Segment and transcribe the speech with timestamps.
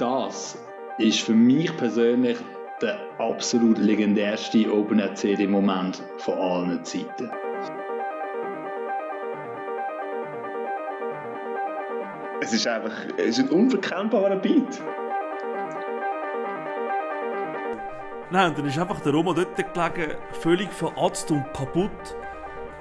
[0.00, 0.58] das
[0.98, 2.38] ist für mich persönlich
[2.80, 7.30] der absolut legendärste Open CD Moment von allen Zeiten.
[12.40, 14.80] Es ist einfach es ist ein unverkennbarer Beat.
[18.30, 21.90] Nein, und dann ist einfach der Roma dort gelegen, völlig veratzt und kaputt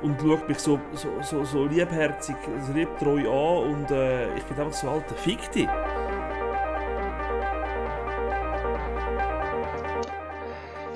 [0.02, 4.58] und schaut mich so, so, so, so liebherzig, so liebtreu an und äh, ich bin
[4.58, 5.68] einfach so, alter, fick dich.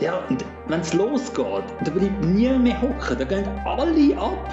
[0.03, 4.49] Ja, und wenn es losgeht, da bleibt niemand mehr hocken, da gehen alle ab.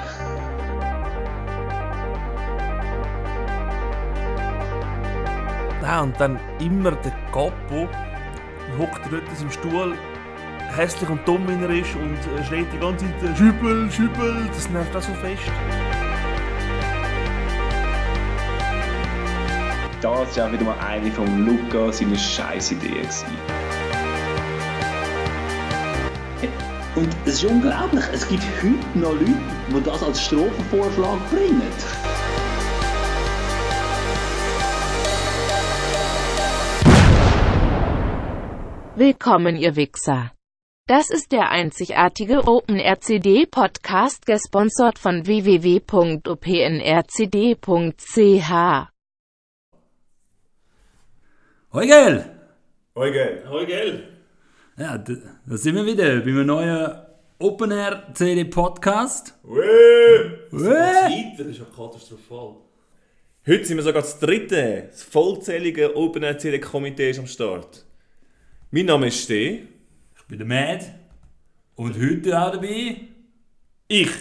[5.83, 7.89] Nein, und dann immer der Capo
[8.79, 9.95] hockt dort in seinem Stuhl,
[10.77, 14.71] hässlich und dumm wie er ist und äh, schreit die ganze Zeit «Schüppel, Schüppel», das
[14.71, 15.43] nervt auch so fest.
[20.01, 23.09] Das war auch wieder mal eine von Luca seine scheiß Ideen.
[27.01, 29.33] Und es ist unglaublich, es gibt heute noch Leute,
[29.71, 31.63] die das als Strophenvorschlag bringen.
[38.97, 40.33] Willkommen, ihr Wichser.
[40.87, 46.11] Das ist der einzigartige OpenRCD Podcast, gesponsert von www.opnrcd.ch.
[51.73, 52.37] Hoi Gell!
[52.95, 54.20] Eugen, Hoi, gell?
[54.81, 55.13] Ja, da,
[55.45, 56.91] da sind wir wieder bei einem neuen
[57.39, 59.35] Open Air CD Podcast.
[59.43, 60.57] Wee!
[60.57, 61.35] Uäh!
[61.37, 62.57] Das ist ja katastrophal.
[63.47, 67.85] Heute sind wir sogar das dritte, das vollzählige Open Air CD Komitee ist am Start.
[68.71, 69.65] Mein Name ist Steh.
[70.17, 70.87] Ich bin der Mad.
[71.75, 73.03] Und heute auch dabei.
[73.87, 74.13] Ich.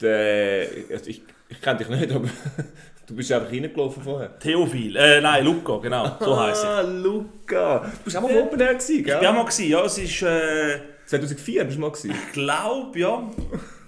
[0.00, 2.28] Der, also ich, ich kenne dich nicht, aber
[3.08, 4.38] du bist einfach reingelaufen vorher.
[4.38, 6.68] Theophil, äh, nein, Luca, genau, so heisst ich.
[6.68, 7.78] Ah, Luca.
[7.80, 9.18] Du bist auch mal Open Air gewesen, gell?
[9.20, 12.10] Ich war mal, gewesen, ja, es ist, äh, 2004 bist du mal gewesen.
[12.10, 13.30] ich glaube, ja,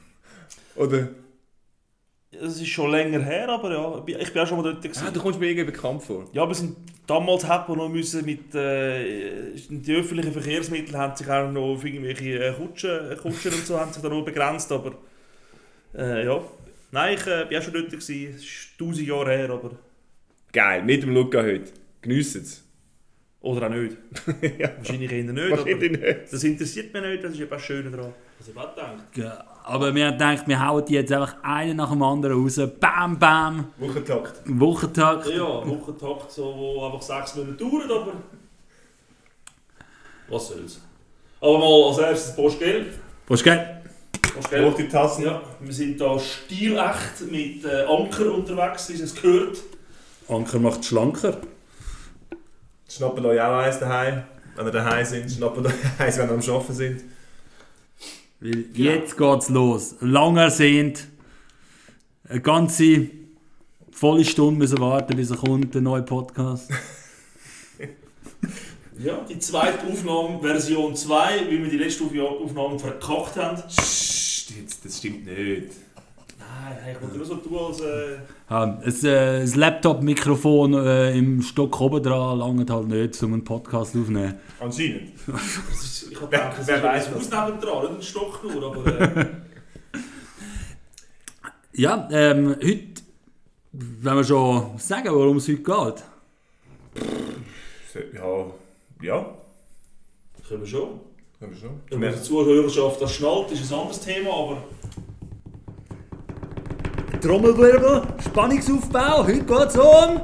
[0.77, 1.09] Oder?
[2.33, 5.05] es ist schon länger her, aber ja, ich bin auch schon mal dort gewesen.
[5.07, 6.25] Ah, du kommst mir irgendwie bekannt vor.
[6.33, 6.77] Ja, wir sind
[7.07, 11.85] damals hat man noch müssen mit äh, die öffentlichen Verkehrsmittel haben sich auch noch auf
[11.85, 14.93] irgendwelche äh, Kutschen, Kutschen und so haben sich da noch begrenzt, aber
[15.97, 16.41] äh, ja.
[16.93, 18.35] Nein, ich äh, bin auch schon dort gewesen.
[18.35, 19.71] Es ist tausend Jahre her, aber
[20.53, 21.71] Geil, mit dem Luca heute.
[22.03, 22.65] Geniessen es.
[23.41, 23.97] oder auch nicht.
[24.59, 25.51] ja, Wahrscheinlich eher nicht.
[25.51, 26.33] wahrscheinlich aber nicht.
[26.33, 28.13] das interessiert mich nicht, das ist eben das Schöne daran.
[28.39, 29.17] Was ich auch.
[29.17, 32.61] Ja, aber wir haben gedacht, wir hauen die jetzt einfach einen nach dem anderen raus.
[32.81, 33.69] Bam, bam.
[33.79, 34.41] Wochentakt.
[34.47, 35.27] Wochentag.
[35.29, 38.13] Ja, Wochentakt, so, wo einfach sechs Monate dauert, aber
[40.29, 40.81] was soll's.
[41.41, 42.87] Aber mal als erstes Postgeld.
[43.29, 43.45] Was
[44.35, 44.65] Postgeld.
[44.73, 45.25] Hoch die Tassen.
[45.25, 49.59] Ja, wir sind da stilecht mit äh, Anker unterwegs, wie es gehört.
[50.29, 51.39] Anker macht schlanker.
[52.89, 54.23] Schnappen euch auch eins daheim.
[54.57, 57.05] Wenn ihr daheim sind, schnappen euch eins, wenn ihr am Arbeiten sind.
[58.41, 59.95] Weil jetzt geht's los.
[60.01, 61.07] Lang ersehnt.
[62.29, 63.09] Eine ganze
[63.93, 66.71] volle Stunde müssen warten, bis er kommt, der neue Podcast.
[69.03, 73.63] Ja, die zweite Aufnahme, Version 2, wie wir die letzte Auf- Aufnahme verkackt haben.
[74.59, 75.73] Jetzt, das stimmt nicht.
[76.39, 77.81] Nein, ich wollte nur so tun, als...
[77.81, 78.17] Äh,
[78.49, 83.45] Ja, ein, äh, ein Laptop-Mikrofon äh, im Stock oben dran langt halt nicht, um einen
[83.45, 84.35] Podcast aufzunehmen.
[84.59, 85.13] Anscheinend.
[85.27, 87.31] ich habe Wer- gedacht, das wer ist ein was.
[87.33, 89.01] Haus nebendran, nicht ein Stock nur, aber...
[89.17, 89.27] Äh,
[91.73, 93.03] Ja, ähm, heute,
[93.73, 96.05] wenn wir schon sagen, worum es heute geht.
[98.15, 98.47] Ja,
[99.03, 99.35] ja.
[100.49, 101.01] können wir schon.
[101.41, 104.63] Wenn unsere Zuhörerschaft das schnallt, ist ein anderes Thema, aber...
[107.19, 110.21] Trommelwirbel, Spannungsaufbau, heute geht's um...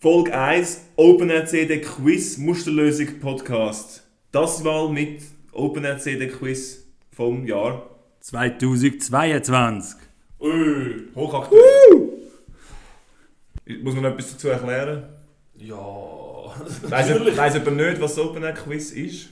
[0.00, 4.02] Folge 1 Open CD Quiz Musterlösung Podcast.
[4.32, 5.22] Das mal mit
[5.52, 7.88] Open CD Quiz vom Jahr
[8.22, 10.00] 2022.
[10.40, 12.08] Öh, hochaktuell.
[13.84, 15.04] Muss man noch etwas dazu erklären?
[15.54, 15.76] ja...
[16.82, 17.08] Weiss
[17.54, 19.28] jemand nicht, was das Open Air Quiz ist?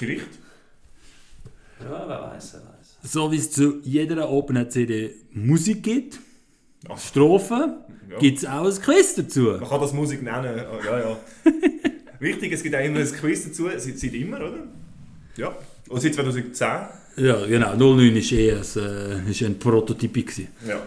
[0.00, 0.38] Vielleicht?
[1.78, 3.12] Ja, wer weiß, wer weiß.
[3.12, 6.18] So wie es zu jeder Open CD Musik gibt,
[6.88, 7.74] Ach, Strophen,
[8.10, 8.18] ja.
[8.18, 9.58] gibt es auch ein Quiz dazu.
[9.60, 10.58] Man kann das Musik nennen.
[10.72, 11.18] Oh, ja, ja.
[12.18, 13.68] Wichtig, es gibt auch immer ein Quiz dazu.
[13.76, 14.68] Seit, seit immer, oder?
[15.36, 15.54] Ja.
[15.90, 16.66] Und seit 2010.
[17.18, 17.76] Ja, genau.
[17.76, 20.14] 09 ist eher ein, äh, ist ein Prototyp.
[20.14, 20.48] Gewesen.
[20.66, 20.80] Ja.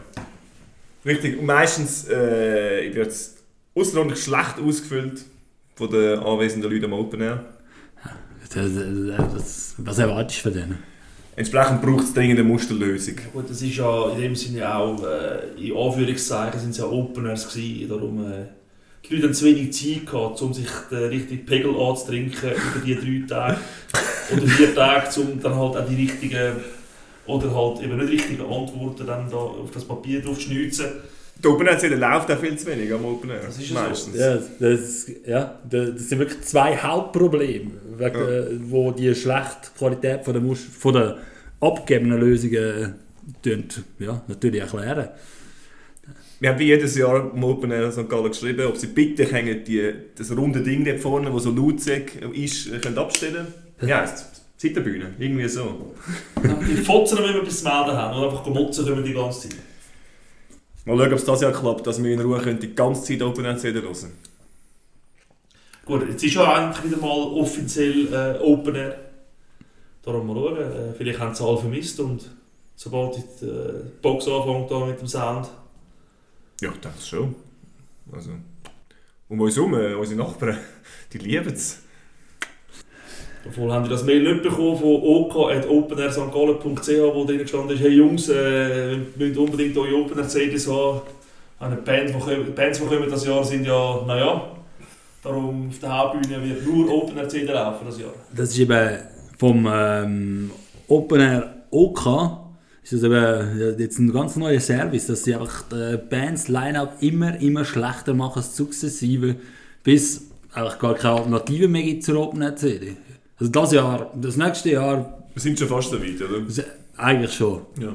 [1.05, 1.37] Richtig.
[1.37, 3.43] Und meistens äh, ich bin jetzt
[3.75, 5.23] außerordentlich schlecht ausgefüllt
[5.75, 7.52] von den anwesenden Leuten am Open Air.
[8.53, 10.79] Das, das, das, was erwartest du von denen?
[11.35, 13.15] Entsprechend braucht es dringend eine Musterlösung.
[13.33, 17.51] Gut, das ist ja in dem Sinne auch, äh, in Anführungszeichen sind es ja Openers
[17.51, 18.45] gewesen, darum äh,
[19.03, 22.95] die Leute haben zu wenig Zeit gehabt, um sich den richtigen Pegel anzutrinken über die
[22.95, 23.57] drei Tage
[24.31, 26.55] oder vier Tage, um dann halt auch die richtigen
[27.25, 30.85] oder halt eben nicht richtigen Antworten dann da auf das Papier drauf zu schnitzen.
[31.41, 33.41] Der Open Air CD läuft auch viel zu wenig am Open Air.
[33.45, 33.89] Das ist ja so.
[33.89, 34.17] Meistens.
[34.17, 38.29] Ja, das, ja, das sind wirklich zwei Hauptprobleme, wegen, Ja.
[38.29, 41.17] äh, wo die schlechte Qualität von der, Mus von der
[41.59, 42.95] abgegebenen Lösungen
[43.41, 43.63] tun,
[43.99, 45.09] ja, natürlich erklären.
[46.39, 48.09] Wir haben wie jedes Jahr am Open Air St.
[48.09, 51.75] Gallen geschrieben, ob sie bitte können die, das runde Ding dort vorne, das so laut
[51.77, 51.87] ist,
[52.71, 53.47] äh, können abstellen
[53.81, 54.41] heisst es?
[54.57, 55.93] Seitenbühne, irgendwie so.
[56.41, 59.49] Die Fotzen, wenn wir etwas zu melden haben, oder einfach motzen können wir die ganze
[59.49, 59.57] Zeit.
[60.85, 63.21] Mal schauen, ob es das Jahr klappt, dass wir in Ruhe können die ganze Zeit
[63.21, 64.11] Open Air CD hören
[65.85, 68.99] Gut, jetzt ist ja eigentlich wieder mal offiziell äh, Open Air.
[70.01, 72.29] Darum mal schauen, äh, vielleicht haben sie alle vermisst und
[72.75, 75.49] sobald die äh, Box anfängt da mit dem Sound,
[76.61, 77.35] Ja, das schon.
[78.11, 78.31] Also,
[79.29, 80.57] um uns herum, äh, unsere Nachbarn,
[81.13, 81.82] die lieben es.
[83.45, 88.29] Obwohl haben die das Mail nicht bekommen von ok.openairstgallen.ch, wo drin gestanden ist, hey Jungs,
[88.29, 91.01] äh, müsst unbedingt eure Opener CDs haben.
[91.59, 94.41] Eine Band, die Bands, die kommen das Jahr, sind ja, naja,
[95.21, 98.13] darum auf der Hauptbühne wird nur Opener CD laufen das Jahr.
[98.35, 98.99] Das ist eben
[99.37, 100.51] vom ähm,
[100.87, 102.05] Open Air OK,
[102.83, 107.39] ist das eben jetzt ein ganz neuer Service, dass sie einfach die Bands Line-Up immer,
[107.39, 109.35] immer schlechter machen, sukzessive,
[109.83, 112.95] bis eigentlich gar keine Alternative mehr gibt zur Open CD.
[113.43, 116.45] Also das Jahr, das nächste Jahr, Wir sind schon fast so weit, oder?
[116.95, 117.63] eigentlich schon.
[117.77, 117.93] Ja.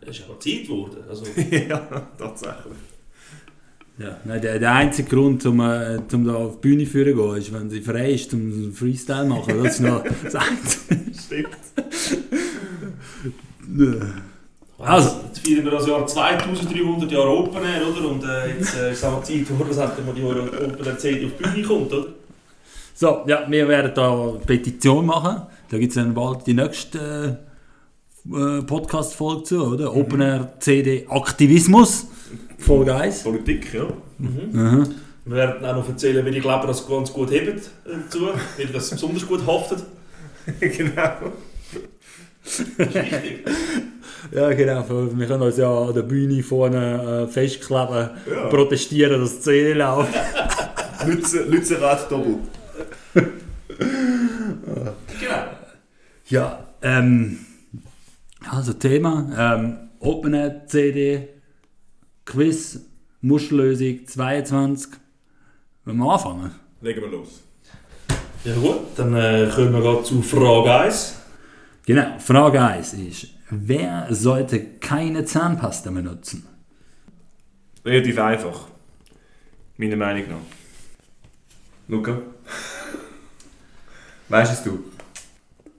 [0.00, 0.96] Es ist aber Zeit geworden.
[1.06, 2.78] Also, ja, tatsächlich.
[3.98, 7.22] Ja, nein, der, der einzige Grund, um, äh, um da auf die Bühne führen zu
[7.22, 9.62] gehen, ist, wenn sie frei ist, um einen Freestyle zu machen.
[9.62, 11.00] Das ist noch das Einzige.
[11.26, 11.48] Stimmt.
[14.78, 15.20] Also.
[15.26, 18.08] Jetzt feiern wir das Jahr 2300 Jahre Open Air, oder?
[18.08, 20.96] Und äh, jetzt äh, ist es auch Zeit, wo das endlich mal die Open Air
[20.96, 22.06] CD auf die Bühne kommt, oder?
[23.00, 25.42] So, ja, wir werden da eine Petition machen.
[25.70, 27.38] Da gibt es dann bald die nächste
[28.26, 29.94] äh, Podcast-Folge zu, oder?
[29.94, 32.08] Open Air CD Aktivismus.
[32.58, 33.22] Folge 1.
[33.22, 33.84] Politik, ja.
[34.18, 34.96] Mhm.
[35.26, 38.66] Wir werden auch noch erzählen, wie ich glaube, das ganz gut hebt äh, dazu, weil
[38.66, 39.84] das besonders gut haftet.
[40.58, 41.30] genau.
[42.42, 43.44] Das ist wichtig.
[44.32, 44.84] Ja, genau.
[45.14, 48.48] Wir können uns ja an der Bühne vorne äh, festkleben, Ja.
[48.48, 50.12] protestieren, dass die CD läuft.
[51.06, 52.57] Lütze, Lützerath doppelt.
[53.14, 53.26] Genau.
[56.28, 57.38] Ja, ähm,
[58.50, 61.28] also Thema ähm, Open Air CD
[62.24, 62.80] Quiz
[63.20, 64.92] Muschellösung 22.
[65.84, 66.52] Wollen wir anfangen?
[66.80, 67.42] Legen wir los.
[68.44, 71.16] Ja gut, dann äh, kommen wir gerade zu Frage 1.
[71.86, 76.46] Genau, Frage 1 ist, wer sollte keine Zahnpasta mehr nutzen?
[77.84, 78.68] Relativ einfach.
[79.78, 80.36] Meiner Meinung nach.
[81.88, 82.20] Luca?
[84.28, 84.78] Weißt es du?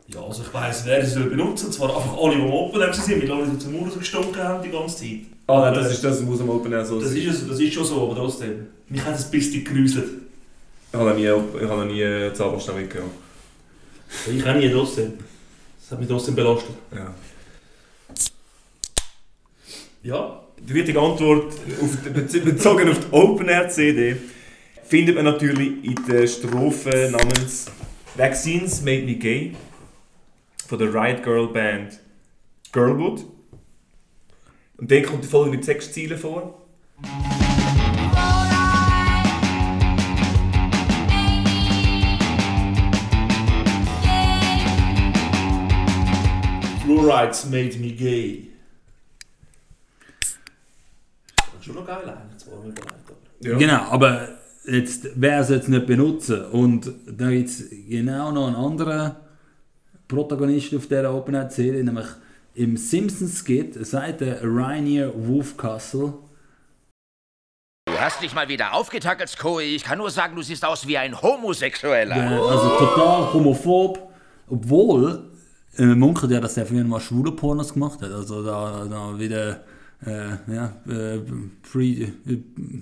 [0.07, 2.81] Ja, also ich weiss, wer sie soll benutzen Und zwar einfach alle, die am Open
[2.81, 5.19] Air waren, weil alle zum Mund gestunken haben die ganze Zeit.
[5.45, 7.73] Ah, nein, das ist das, was am Open Air so Das ist, es- das ist
[7.73, 8.67] schon so, aber trotzdem.
[8.87, 10.09] Mich hat es ein bisschen geruselt.
[10.91, 13.11] Ich habe noch nie, ich habe noch nie Zahnpasta mitgehabt.
[14.27, 15.13] Ich auch nie trotzdem.
[15.79, 16.75] Das hat mich trotzdem belastet.
[16.95, 17.13] Ja.
[20.01, 24.15] Ja, Die richtige Antwort auf die, bez- bezogen auf die Open Air CD
[24.83, 27.65] findet man natürlich in der Strophe namens
[28.15, 29.55] Vaccines Made Me Gay
[30.67, 31.99] von der Riot Girl Band
[32.71, 33.25] Girlwood.
[34.77, 36.65] Und dann kommt die folgende Textziele vor.
[46.83, 48.47] Fluorides made me gay.
[51.35, 53.17] Das ist schon noch geil eigentlich, zwar mir überlegt, aber.
[53.41, 53.57] Ja.
[53.57, 54.38] Genau, aber
[54.69, 56.45] jetzt, wer soll es nicht benutzen?
[56.45, 59.15] Und da gibt es genau noch einen anderen
[60.07, 62.07] Protagonisten auf dieser Open Air CD, nämlich
[62.55, 66.13] im Simpsons-Skit sagt der Rainier Wolfcastle,
[67.85, 69.61] Du hast dich mal wieder aufgetackelt, Coe.
[69.61, 72.15] Ich kann nur sagen, du siehst aus wie ein Homosexueller.
[72.15, 74.09] der, also total homophob,
[74.47, 75.29] obwohl
[75.77, 78.11] äh, munkelt ja, dass der früher mal schwule Pornos gemacht hat.
[78.11, 79.61] Also da, da wieder,
[80.05, 81.19] äh, ja, äh,
[81.71, 82.11] pre, äh,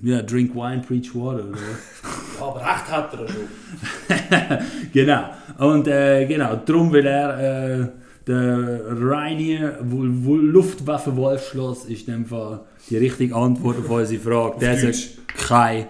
[0.04, 1.46] ja, drink wine, preach water.
[1.50, 1.58] Oder?
[1.58, 4.68] Ja, aber recht hat er schon.
[4.94, 5.30] genau.
[5.58, 7.88] Und äh, genau, darum will er äh,
[8.28, 14.60] der Rainier Luftwaffe Wolfschloss ist in dem Fall die richtige Antwort auf unsere Frage.
[14.60, 14.94] Der soll
[15.28, 15.88] keine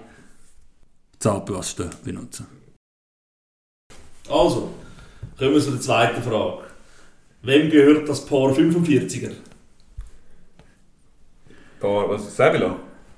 [1.20, 2.46] Zahnpasta benutzen.
[4.30, 4.70] Also,
[5.38, 6.64] kommen wir zu der zweiten Frage.
[7.42, 9.32] Wem gehört das Paar 45er?
[11.80, 12.36] Paar, was?
[12.36, 12.76] Sevilla?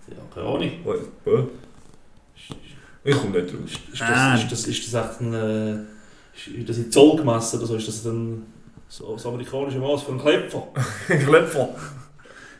[0.07, 0.71] Ja, keine Ahnung.
[3.03, 3.69] Ich komme nicht raus.
[3.93, 4.33] Ist Ah.
[4.33, 5.33] das, ist das, ist das echt ein.
[5.33, 5.73] Äh,
[6.59, 7.75] ist das in Zoll gemessen oder so?
[7.75, 8.43] Ist das dann
[8.87, 10.67] so das amerikanische Maß für einen Klepfer?
[11.07, 11.69] Klöpfer.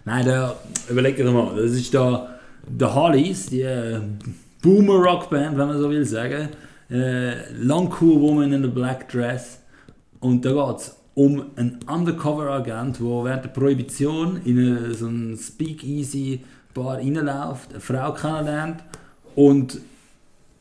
[0.05, 0.55] Nein, da,
[0.89, 3.99] überleg dir mal, das ist da der Hollies, die äh,
[4.61, 6.49] Boomer Rock Band, wenn man so will sagen.
[6.89, 9.59] Äh, Long Cool Woman in a Black Dress.
[10.19, 15.37] Und da geht es um einen Undercover-Agent, der während der Prohibition in eine, so ein
[15.37, 18.81] Speakeasy-Bar reinläuft, eine Frau kennenlernt
[19.35, 19.81] und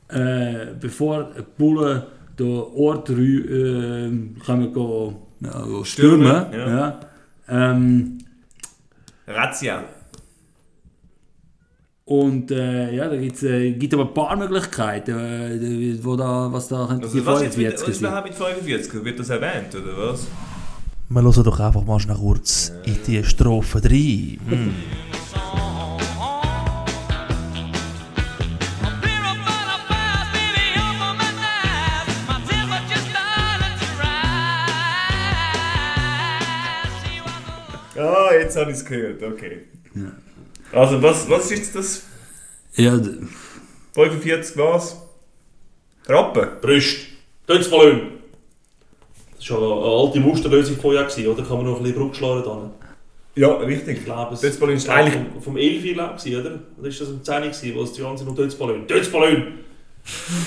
[0.08, 2.02] äh, bevor die Bullen
[2.36, 4.10] den Ort äh,
[4.44, 6.68] kommen go, ja, go stürmen, ja.
[6.68, 7.00] ja,
[7.48, 8.18] ähm,
[9.28, 9.84] Razzia.
[12.04, 16.66] Und äh, ja, da gibt's, äh, gibt aber ein paar Möglichkeiten, äh, wo da, was
[16.66, 18.08] da könnte die Also, was, mit, 45 was sein.
[18.08, 19.04] überhaupt mit 45?
[19.04, 20.26] Wird das erwähnt, oder was?
[21.10, 23.88] Wir hören doch einfach mal schnell kurz in die Strophe 3.
[24.48, 24.74] Hm.
[37.96, 39.62] Ah, jetzt habe ich es gehört, okay.
[40.72, 42.02] Also, was, was ist das?
[42.74, 43.26] Ja, d-
[43.94, 44.96] 45 was?
[46.06, 46.48] Rappen?
[46.60, 46.98] Brüst.
[47.48, 48.17] Dötzballon.
[49.48, 51.42] Das war eine alte Musterlösung vorher, gewesen, oder?
[51.42, 52.70] Kann man noch ein bisschen Brückschlagen dran.
[53.34, 53.98] Ja, richtig.
[53.98, 56.58] Ich glaube, es Dötzballon ist eigentlich- vom, vom 11 glaube ich, oder?
[56.78, 58.86] Oder ist das um 10 gewesen, wo es die ganze Zeit noch Dötzballon.
[58.86, 59.42] Dötzballon!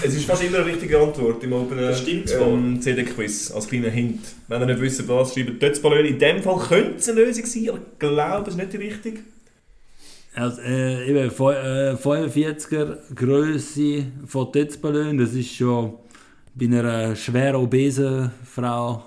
[0.03, 2.48] Es ist fast immer eine richtige Antwort im Open Das stimmt zwar.
[2.48, 4.20] ähm, CD-Quiz, als kleiner Hint.
[4.48, 6.03] Wenn ihr nicht wisst, was, schreibt Dötzballon.
[6.05, 8.77] In dem Fall könnte es eine Lösung sein, aber ich glaube, es ist nicht die
[8.77, 9.20] richtige.
[10.36, 15.93] also, äh, eben, feu- äh, 45er Größe von Tötzballon, das ist schon
[16.53, 19.03] bei einer schwer obesen Frau.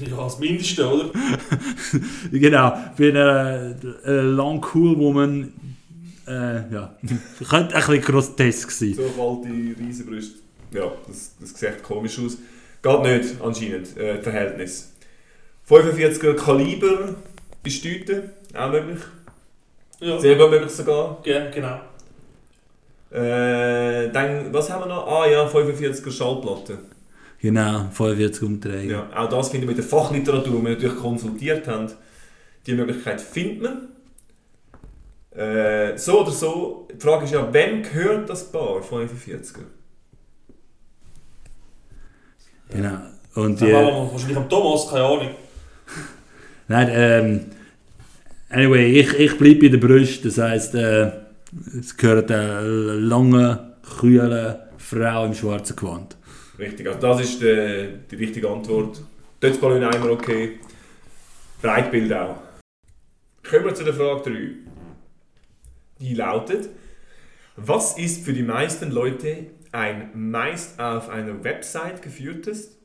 [0.00, 1.10] Ja, das Mindeste, oder?
[2.32, 5.52] genau, bei einer äh, Long Cool Woman.
[6.26, 6.96] Äh, ja,
[7.48, 8.94] könnte ein bisschen grotesk sein.
[8.94, 10.38] So alte Riesenbrüste.
[10.72, 12.38] Ja, das, das sieht komisch aus.
[12.82, 14.92] Geht nicht, anscheinend, äh, das Verhältnis.
[15.68, 17.14] 45er Kaliber
[17.62, 19.00] bis Tüte, auch möglich.
[20.00, 21.20] Ja, Sehr gut möglich sogar.
[21.24, 21.80] ja genau.
[23.10, 25.06] Äh, dann, was haben wir noch?
[25.06, 26.78] Ah ja, 45er Schallplatte.
[27.40, 28.90] Genau, 45 umdrehen.
[28.90, 31.90] Ja, auch das finden wir in der Fachliteratur, die wir natürlich konsultiert haben.
[32.66, 33.88] Die Möglichkeit findet man.
[35.32, 39.60] Äh, so oder so, die Frage ist ja, wem gehört das Paar 45er?
[42.68, 42.98] Genau.
[43.34, 45.30] Und die, wahrscheinlich am Thomas, keine Ahnung.
[46.68, 47.40] Nein, ähm,
[48.48, 50.24] anyway, ich, ich bleibe bei der Brust.
[50.24, 51.10] Das heisst, äh,
[51.78, 56.16] es gehört eine lange, kühle Frau im schwarzen Gewand.
[56.58, 59.02] Richtig, also das ist die, die richtige Antwort.
[59.42, 60.58] Dötzballon einmal okay.
[61.62, 62.36] Breitbild auch.
[63.48, 64.50] Kommen wir zu der Frage 3.
[66.00, 66.68] Die lautet,
[67.56, 72.78] was ist für die meisten Leute ein meist auf einer Website geführtes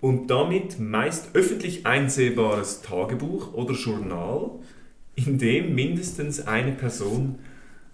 [0.00, 4.50] und damit meist öffentlich einsehbares Tagebuch oder Journal,
[5.14, 7.38] in dem mindestens eine Person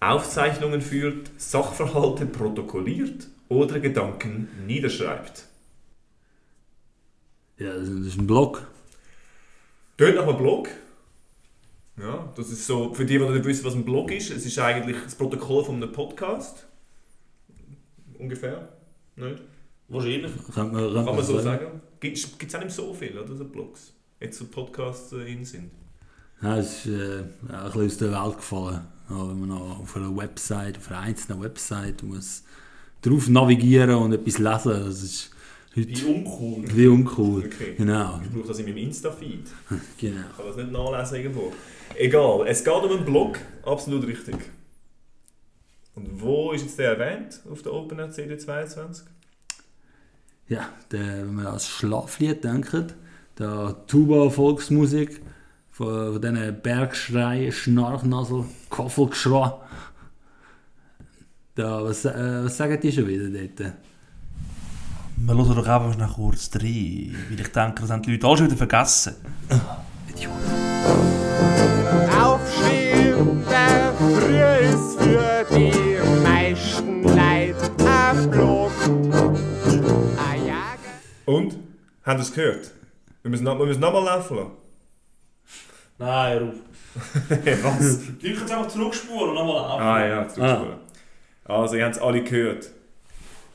[0.01, 5.45] Aufzeichnungen führt, Sachverhalte protokolliert oder Gedanken niederschreibt.
[7.59, 8.67] Ja, das ist ein Blog.
[9.97, 10.69] Tönt nach einem Blog.
[11.97, 14.59] Ja, das ist so, für die, die nicht wissen, was ein Blog ist, es ist
[14.61, 16.67] eigentlich das Protokoll von einem Podcast.
[18.17, 18.69] Ungefähr.
[19.17, 19.43] Nicht?
[19.89, 20.33] Wahrscheinlich.
[20.55, 21.81] Kann man, Kann man so sagen.
[21.99, 23.35] Gibt es auch nicht so viel, oder?
[23.35, 23.93] So Blogs.
[24.21, 25.71] Jetzt so Podcasts äh, in sind.
[26.43, 28.87] Ja, es ist äh, ein bisschen aus der Welt gefallen.
[29.09, 32.43] Wenn man auf einer Website, auf einer einzelnen Website muss
[33.03, 35.31] drauf navigieren und etwas lesen, das ist
[35.75, 36.65] Wie heute uncool.
[36.77, 37.45] wie uncool.
[37.47, 37.75] Okay.
[37.77, 39.47] Genau, Ich brauche das in meinem Insta-Feed.
[39.99, 40.21] genau.
[40.31, 41.53] Ich kann das nicht nachlesen irgendwo.
[41.97, 44.37] Egal, es geht um einen Blog, absolut richtig.
[45.95, 49.03] Und wo ist jetzt der erwähnt auf der OpenNet CD22?
[50.49, 52.95] Ja, der, wenn man an das Schlaflied denkt,
[53.39, 55.21] der Tuba-Volksmusik,
[55.79, 59.53] von, von diesen Bergschrei, Schnarchnasel, Koffelgeschrei.
[61.55, 63.73] Da, was, äh, was sagen die schon wieder dort?
[65.21, 68.37] Wir hören doch einfach schnell kurz rein, weil ich denke, das haben die Leute alle
[68.39, 69.15] schon wieder vergessen.
[72.21, 78.73] Aufstehen, der früh ist für die meisten Leid am Block.
[80.17, 80.75] Ah
[81.27, 81.57] Und?
[82.05, 82.71] Haben Sie es gehört?
[83.23, 84.51] Wir müssen, noch- nochmal laufen lassen.
[85.99, 86.55] Nein, hör auf.
[87.81, 88.01] Was?
[88.23, 89.83] Die können es einfach zurückspulen und nochmal laufen.
[89.83, 90.79] ah ja, zurückspulen.
[91.45, 92.71] Also, ihr habt es alle gehört.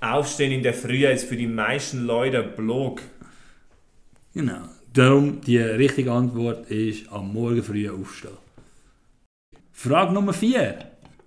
[0.01, 3.01] Aufstehen in der Früh ist für die meisten Leute ein Blog.
[4.33, 4.67] Genau.
[4.91, 8.37] Darum, die richtige Antwort ist am Morgen früh aufstehen.
[9.71, 10.77] Frage Nummer 4.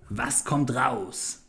[0.09, 1.41] Was kommt raus?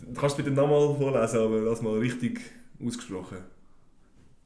[0.00, 2.40] Du kannst bitte nochmal vorlesen, aber lass mal richtig
[2.84, 3.38] ausgesprochen.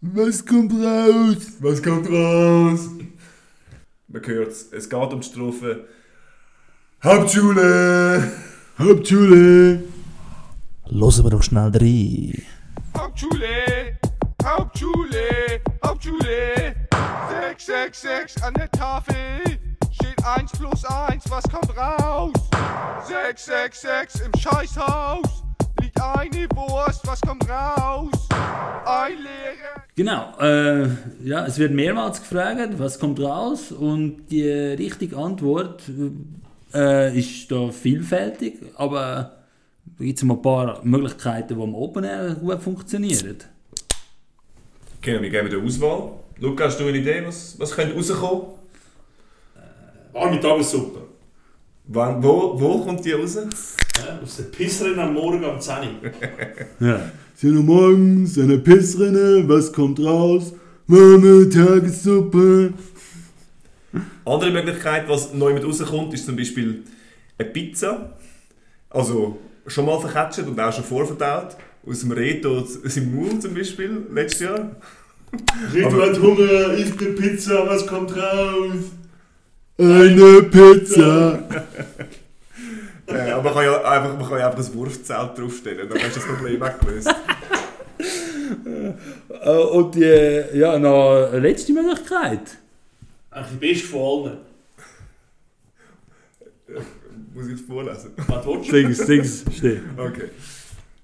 [0.00, 1.52] Was kommt raus?
[1.60, 2.88] Was kommt raus?
[4.10, 4.72] Man hört es.
[4.72, 5.86] Es geht um die Strophe
[7.04, 8.32] Hauptschule!
[8.78, 9.84] Hauptschule!
[10.90, 12.42] Hören wir doch schnell rein.
[12.96, 13.98] Hauptschule,
[14.42, 16.74] Hauptschule, Hauptschule.
[17.50, 19.14] 6, 6, 6 an der Tafel.
[19.92, 22.32] Steht 1 plus 1, was kommt raus?
[23.06, 25.37] 6, 6, 6 im Scheißhaus.
[26.00, 28.10] Eine Wurst, was kommt raus?
[28.30, 29.84] Ein Lehrer.
[29.96, 30.88] Genau, äh,
[31.24, 35.82] ja, es wird mehrmals gefragt, was kommt raus und die richtige Antwort
[36.72, 39.38] äh, ist da vielfältig, aber
[39.98, 43.38] da gibt es mal ein paar Möglichkeiten, die am Open Air gut funktionieren.
[44.98, 46.10] Okay, wir geben die Auswahl.
[46.38, 48.42] Luca, hast du eine Idee, was, was könnte rauskommen?
[50.12, 51.00] Warme Tagessuppe.
[51.86, 53.36] Wann, wo, wo kommt die raus?
[54.06, 56.86] Ja, aus der Pisserin am Morgen am 10 Uhr.
[56.86, 57.10] Ja.
[57.34, 60.52] Sind morgens eine Pissrinne, was kommt raus?
[60.86, 62.72] Mama, Tagessuppe.
[64.24, 66.82] Andere Möglichkeit, was neu mit rauskommt, ist zum Beispiel
[67.38, 68.16] eine Pizza.
[68.90, 71.56] Also schon mal verketzt und auch schon vorverdaut.
[71.86, 74.76] Aus dem Reto aus dem Maul zum Beispiel, letztes Jahr.
[75.72, 78.92] Rico hat Hunger, isst eine Pizza, was kommt raus?
[79.78, 81.44] Eine Pizza.
[83.08, 86.16] Äh, aber man kann ja einfach, man kann ja einfach ein Wurfzelt draufstellen, dann hast
[86.16, 87.14] du das Problem weggelöst.
[89.42, 92.58] Äh, und die, ja, noch eine letzte Möglichkeit.
[93.30, 94.38] Eigentlich die beste von allen.
[97.34, 98.10] Muss ich jetzt vorlesen?
[98.26, 98.72] Was willst du?
[98.72, 99.80] Sings, sings, steh.
[99.96, 100.30] Okay.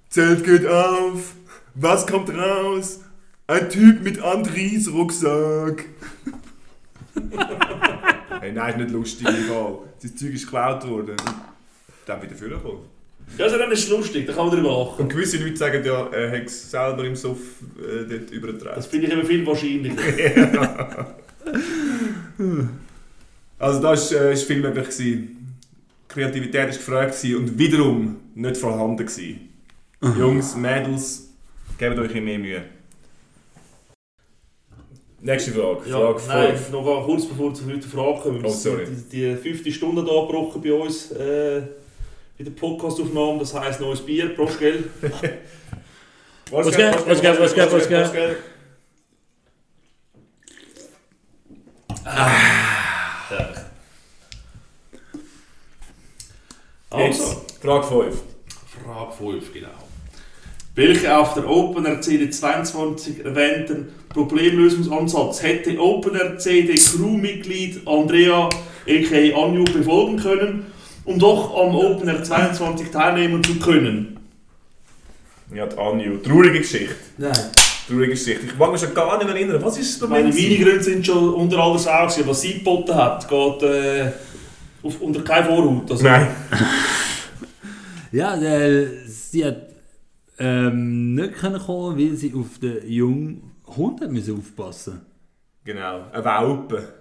[0.09, 1.35] Zelt geht auf,
[1.75, 3.01] was kommt raus?
[3.47, 5.87] Ein Typ mit Andries Rucksack.
[8.41, 9.79] hey, nein, ist nicht lustig, egal.
[10.03, 11.17] Das Zeug ist geklaut worden.
[12.07, 12.81] Dann wieder vorgekommen.
[13.39, 15.03] Ja, also dann ist es lustig, da kann man drüber lachen.
[15.03, 17.39] Und gewisse Leute sagen ja, er hat es selber im Soff
[17.79, 18.77] äh, dort übertragen.
[18.77, 21.15] Das finde ich immer viel wahrscheinlicher.
[23.59, 25.57] Also da ist, äh, ist viel möglich gewesen.
[26.09, 29.49] Kreativität ist gefragt gewesen und wiederum nicht vorhanden gewesen.
[30.19, 31.31] Jungs, Mädels,
[31.79, 32.63] gebt euch mehr Mühe.
[35.23, 35.89] Nächste Frage.
[35.89, 36.71] Ja, Frage nein, 5.
[36.73, 38.45] noch kurz bevor wir zur heutigen Frage kommen.
[38.45, 38.87] Oh, sorry.
[39.11, 41.63] Die, die fünfte Stunde da gebrochen bei uns äh,
[42.37, 44.91] bei der Podcastaufnahme, das heisst neues Bier, Prost, gell?
[46.51, 48.37] Was geht, was geht, was geht, was geht?
[56.91, 58.23] Also, Jetzt, Frage 5.
[58.85, 59.69] Frage 5, genau.
[60.75, 68.51] Welche auf der OpenRCD 22 erwähnten Problemlösungsansatz hätte OpenRCD Crewmitglied Andrea
[68.87, 70.67] aka Anju befolgen können,
[71.05, 74.19] um doch am OpenR 22 teilnehmen zu können?
[75.55, 76.19] Ja, die Anju.
[76.19, 76.95] Traurige Geschichte.
[77.19, 77.33] Nein.
[77.87, 78.47] Traurige Geschichte.
[78.47, 79.63] Ich mag mich schon gar nicht mehr erinnern.
[79.63, 80.25] Was ist das Problem?
[80.25, 82.29] Meine Minigründe sind schon unter alles auch, gewesen.
[82.29, 84.13] was sie geboten hat, geht äh,
[84.83, 85.91] auf, unter keine Vorhaut.
[85.91, 86.29] Also, Nein.
[88.13, 89.57] Ja, äh, sie hat
[90.39, 95.01] ähm, nicht können kommen, weil sie auf den jungen Hund hat müssen aufpassen
[95.65, 96.95] Genau, ein Welpe.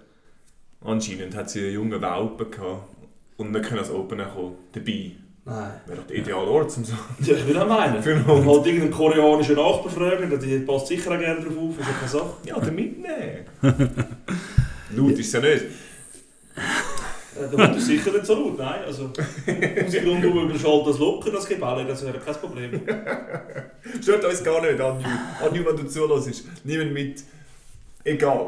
[0.80, 2.93] Anscheinend hat sie einen jungen Welpen gehabt
[3.36, 4.54] und nicht können als Opener kommen.
[4.72, 5.12] Dabei.
[5.46, 5.70] Nein.
[5.86, 6.94] Wäre doch der ideale Ort, um so.
[7.20, 8.02] Ja, ich will auch meinen.
[8.02, 8.48] Für einen Und Hund.
[8.48, 12.08] halt irgendeinen koreanischen Nachbar fragen, die passt sicher auch gerne drauf auf, ist ja keine
[12.08, 12.32] Sache.
[12.46, 13.44] Ja, der mitnehmen.
[14.96, 15.64] Laut ist es ja nicht.
[17.36, 18.84] Äh, Der Hund ist sicher nicht so laut, nein.
[18.86, 19.10] Also,
[19.84, 22.80] Musik rundum überschaltet das locker, das Gebälle, das wäre kein Problem.
[24.00, 25.06] Stört uns gar nicht, Anju.
[25.44, 27.22] Anju, wenn du zuhörst, niemand mit.
[28.04, 28.46] Egal.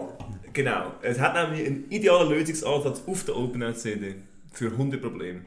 [0.53, 0.93] Genau.
[1.03, 4.15] Es hat nämlich einen idealen Lösungsansatz auf der OpenAir-CD
[4.57, 5.43] für Hundeprobleme.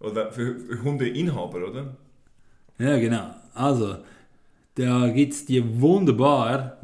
[0.00, 1.94] Oder für, Hundeinhaber, oder?
[2.78, 3.34] Ja, genau.
[3.54, 3.98] Also,
[4.76, 6.78] da gibt es die wunderbar,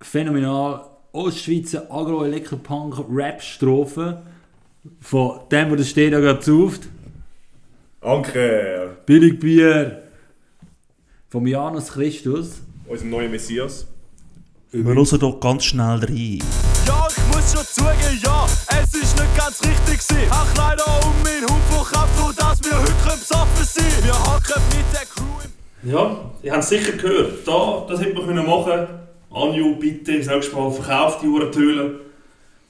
[0.00, 4.22] phänomenal Ostschweizer Agro-Elektropunk-Rap-Strophe
[5.00, 6.88] von dem, der steht da gerade zuft.
[8.00, 10.02] Anker, Billigbier
[11.28, 12.60] vom Janus Christus.
[12.86, 13.86] unser neuer Messias.
[14.70, 16.38] Wir hören doch ganz schnell rein.
[16.86, 17.08] Ja,
[17.42, 20.30] muss schon zugeben, ja, es ist nicht ganz richtig gewesen.
[20.30, 24.04] Hab leider um meinen Hund verkauft, so dass wir heute können besoffen sind.
[24.04, 25.40] Wir hocken mit der Crew
[25.82, 27.46] im Ja, ihr habt es sicher gehört.
[27.46, 28.86] Da, das hätte man können machen
[29.30, 32.00] Anju, bitte, das nächste Mal verkauft die Uhrentöle.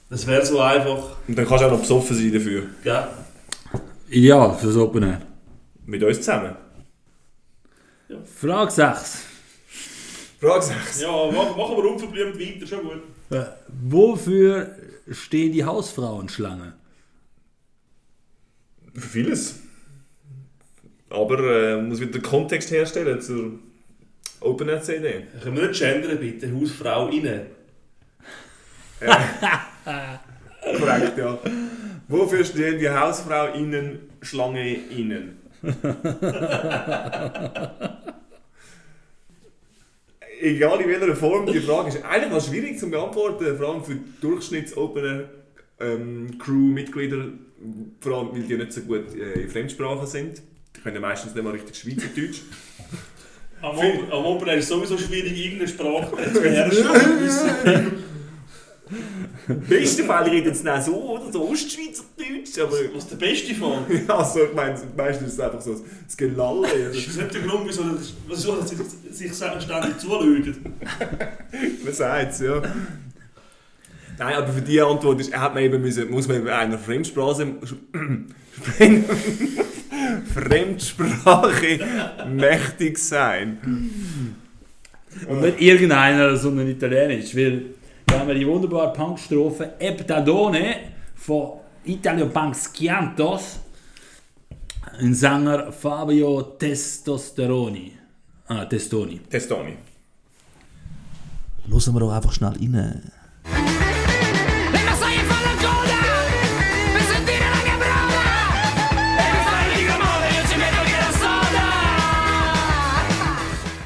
[0.09, 1.17] Das wäre so einfach.
[1.27, 2.63] Und dann kannst du auch noch besoffen sein dafür.
[2.85, 3.09] Ja.
[4.09, 5.23] Ideal fürs Open Air.
[5.87, 6.55] Mit uns zusammen.
[8.39, 9.23] Frage 6.
[10.39, 11.01] Frage 6.
[11.01, 13.03] Ja, machen, machen wir unverblümt weiter, schon gut.
[13.33, 14.77] Äh, wofür
[15.11, 16.75] stehen die Hausfrauenschlange?
[18.95, 19.61] Für vieles.
[21.09, 23.59] Aber äh, man muss wieder den Kontext herstellen zur
[24.41, 25.27] OpenRCD.
[25.43, 26.55] Können wir nicht gendern, bitte?
[26.55, 27.47] Hausfrau rein.
[30.79, 31.39] Korrekt, ja.
[32.09, 35.39] Wofür stehen die Hausfrau innen, Schlange innen?
[40.43, 43.97] Egal in welcher Form, die Frage ist eigentlich noch schwierig zu beantworten, vor allem für
[44.21, 45.29] Durchschnitts-Opener
[45.79, 46.37] ähm,
[48.01, 50.43] vor allem weil die nicht so gut äh, in Fremdsprachen sind.
[50.77, 52.41] Die können meistens nicht mal richtig Schweizerdeutsch.
[53.63, 58.03] Am, Op am Open Air ist sowieso schwierig, irgendeine Sprache zu beherrschen.
[59.47, 61.55] Im besten Fall reden sie dann so oder so
[62.23, 63.85] Ostschweizerdeutsch, aber Was ist der beste Fall?
[64.09, 66.69] ja, also, ich meine, meistens ist es einfach so das Gelalle.
[66.89, 67.85] Das ist nicht der Grund, wieso
[68.29, 68.79] wieso er sich,
[69.11, 70.57] sich ständig zulötet.
[71.85, 72.63] Man sagt es, ja.
[74.19, 77.55] Nein, aber für die Antwort ist, hat man eben müssen, muss man eben einer Fremdsprache,
[80.35, 81.81] Fremdsprache
[82.29, 83.59] mächtig sein.
[85.27, 87.35] Und nicht irgendeiner, sondern italienisch.
[87.35, 87.63] Weil
[88.07, 90.77] da haben wir die wunderbare Punkstrophe Eptadone
[91.15, 93.59] von Italio Punk Schiantos.
[94.99, 97.93] Ein Sänger Fabio Testosteroni.
[98.47, 99.21] Ah, Testoni.
[99.29, 99.77] Testoni.
[101.69, 103.13] Hören wir doch einfach schnell rein.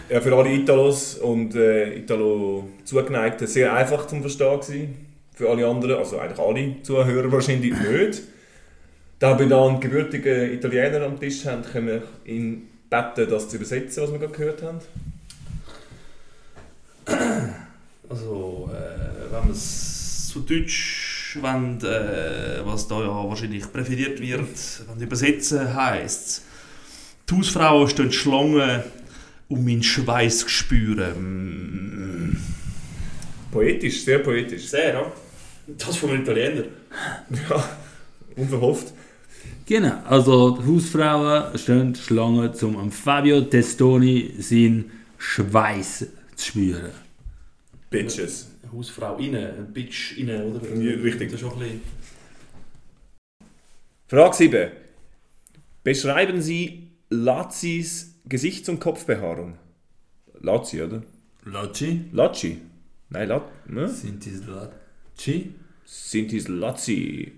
[0.08, 5.05] Ja, für alle Italos und äh, Italo zugeneigten sehr einfach zum Verstehen gewesen.
[5.36, 8.22] Für alle anderen, also eigentlich alle Zuhörer wahrscheinlich nicht.
[9.18, 13.56] Da wir da einen gebürtigen Italiener am Tisch haben, können wir ihn bitten, das zu
[13.56, 14.80] übersetzen, was wir gerade gehört haben.
[18.08, 24.48] Also, äh, wenn man es zu Deutsch wollen, äh, was da ja wahrscheinlich präferiert wird,
[24.88, 26.42] wenn übersetzen heisst
[27.28, 28.82] die Hausfrauen stehen Schlangen
[29.48, 32.32] um meinen Schweiß zu spüren.
[32.32, 32.36] Mm.
[33.52, 34.68] Poetisch, sehr poetisch.
[34.68, 35.12] Sehr, ja?
[35.66, 36.64] Das von einem Italiener.
[37.48, 37.68] Ja,
[38.36, 38.92] unverhofft.
[39.66, 46.92] Genau, also Hausfrauen stehen Schlange, um am Fabio Testoni seinen Schweiß zu spüren.
[47.90, 48.48] Bitches.
[48.72, 50.60] Hausfrau rein, ein Bitch rein, oder?
[50.76, 51.32] Ja, richtig.
[51.32, 51.80] Das ist ein bisschen...
[54.08, 54.70] Frage 7.
[55.82, 59.56] Beschreiben Sie Lazis Gesichts- und Kopfbehaarung.
[60.40, 61.02] Lazi, oder?
[61.44, 62.04] Lacci?
[62.12, 62.60] Laci.
[63.08, 63.88] Nein, Lat ne?
[63.88, 64.85] Sind die Lacci?
[65.18, 67.32] Sind dies Lazi.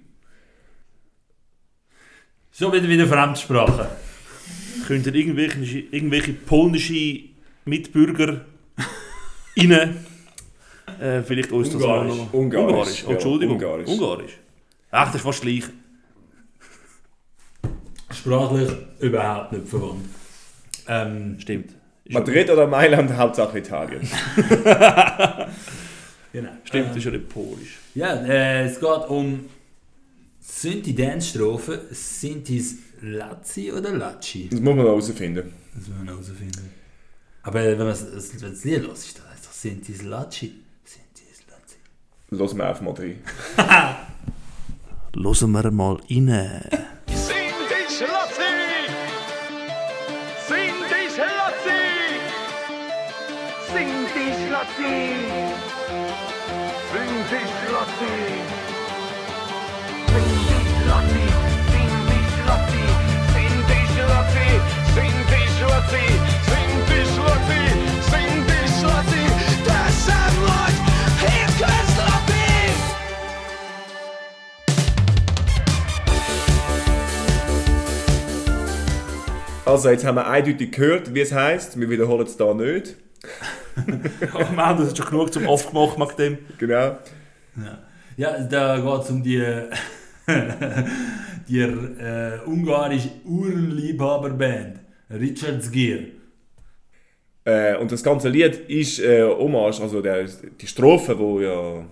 [2.53, 3.89] Schon wieder wieder Fremdsprache.
[4.87, 7.21] Könnt ihr irgendwelche, irgendwelche polnische
[7.65, 8.45] Mitbürger
[9.57, 10.05] rein?
[11.01, 12.33] Äh, vielleicht uns das auch noch.
[12.33, 12.67] Ungarisch.
[12.73, 13.05] Ungarisch.
[13.05, 13.55] Oh, Ja, Entschuldigung.
[13.57, 13.89] Ungarisch.
[13.89, 14.33] Ungarisch.
[14.91, 15.65] Ach, das ist fast gleich.
[18.11, 20.07] Sprachlich überhaupt nicht verwandt.
[20.89, 21.75] Ähm, Stimmt.
[22.09, 24.01] Madrid oder Mailand, Hauptsache Italien.
[26.41, 26.53] genau.
[26.65, 27.79] Stimmt, das ist ja nicht polisch.
[27.95, 29.45] Ja, äh, es geht um.
[30.41, 32.49] Sind die Dance-Strophen, sind
[33.03, 34.49] Lazzi oder Lacci?
[34.51, 35.53] Das muss man herausfinden.
[35.75, 36.71] Das müssen wir herausfinden.
[37.43, 40.53] Aber wenn man das, das Lied hört, ist das heißt doch, sind dies Lacci?
[40.85, 41.77] Sind dies Lazzi?
[42.31, 43.19] Lass mir einfach mal rein.
[45.15, 46.63] Hören wir mal rein.
[53.69, 55.48] Cindy
[79.65, 81.79] also, jetzt haben wir eindeutig gehört, wie es heisst.
[81.79, 82.97] Wir wiederholen es da nicht.
[84.35, 86.39] oh Mann, das ist schon genug zum Aufgemacht mit dem.
[86.59, 86.99] Genau.
[87.65, 87.79] Ja,
[88.17, 89.45] ja da geht es um die,
[91.49, 96.01] die äh, ungarische Uhrenliebhaberband Richards Gear.
[97.45, 100.27] Äh, und das ganze Lied ist äh, Hommage, also der,
[100.61, 101.85] die Strophe, wo ja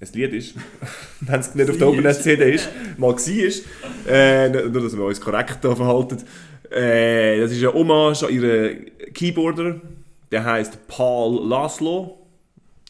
[0.00, 0.54] ein Lied ist,
[1.20, 5.20] wenn es nicht auf der Open CD ist, mal war, äh, nur dass wir uns
[5.20, 6.18] korrekt da verhalten.
[6.70, 9.80] Äh, das ist ein Hommage an ihren Keyboarder,
[10.30, 12.18] der heißt Paul Laszlo.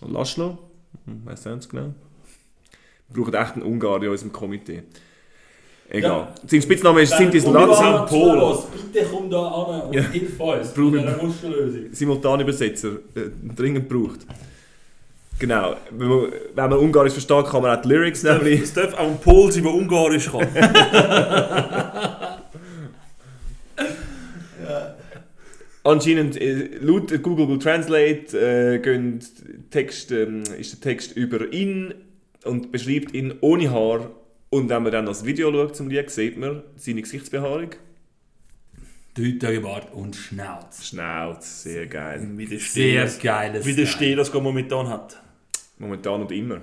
[0.00, 0.58] Laszlo?
[1.06, 1.94] Hm, weiss nicht genau.
[3.08, 4.82] Wir brauchen echt einen Ungar in unserem Komitee.
[5.90, 6.28] Egal.
[6.46, 7.84] Sein Spitzname ist Sintis Lazzi.
[8.08, 10.02] Polos, bitte komm da an und Ja.
[10.02, 11.82] hilf uns wir- dieser Musterlösung.
[11.92, 14.20] Simultanübersetzer äh, dringend braucht.
[15.38, 15.76] Genau.
[15.90, 18.62] Wenn man, wenn man Ungarisch versteht, kann man auch die Lyrics nämlich.
[18.62, 20.46] Es darf auch ein Pol sein, der Ungarisch kann.
[25.86, 29.20] Anscheinend, äh, laut Google Translate äh, gehen
[29.70, 31.92] Text, ähm, ist der Text über ihn
[32.44, 34.10] und beschreibt ihn ohne Haar.
[34.48, 37.70] Und wenn man dann das Video schaut zum Lied, sieht man seine Gesichtsbehaarung.
[39.14, 40.86] Drei Bart und Schnauz.
[40.86, 42.28] Schnauz, sehr geil.
[42.34, 43.86] Wie der Sehr Steh, geiles wie der.
[43.86, 45.22] Steh das momentan hat.
[45.78, 46.62] Momentan und immer.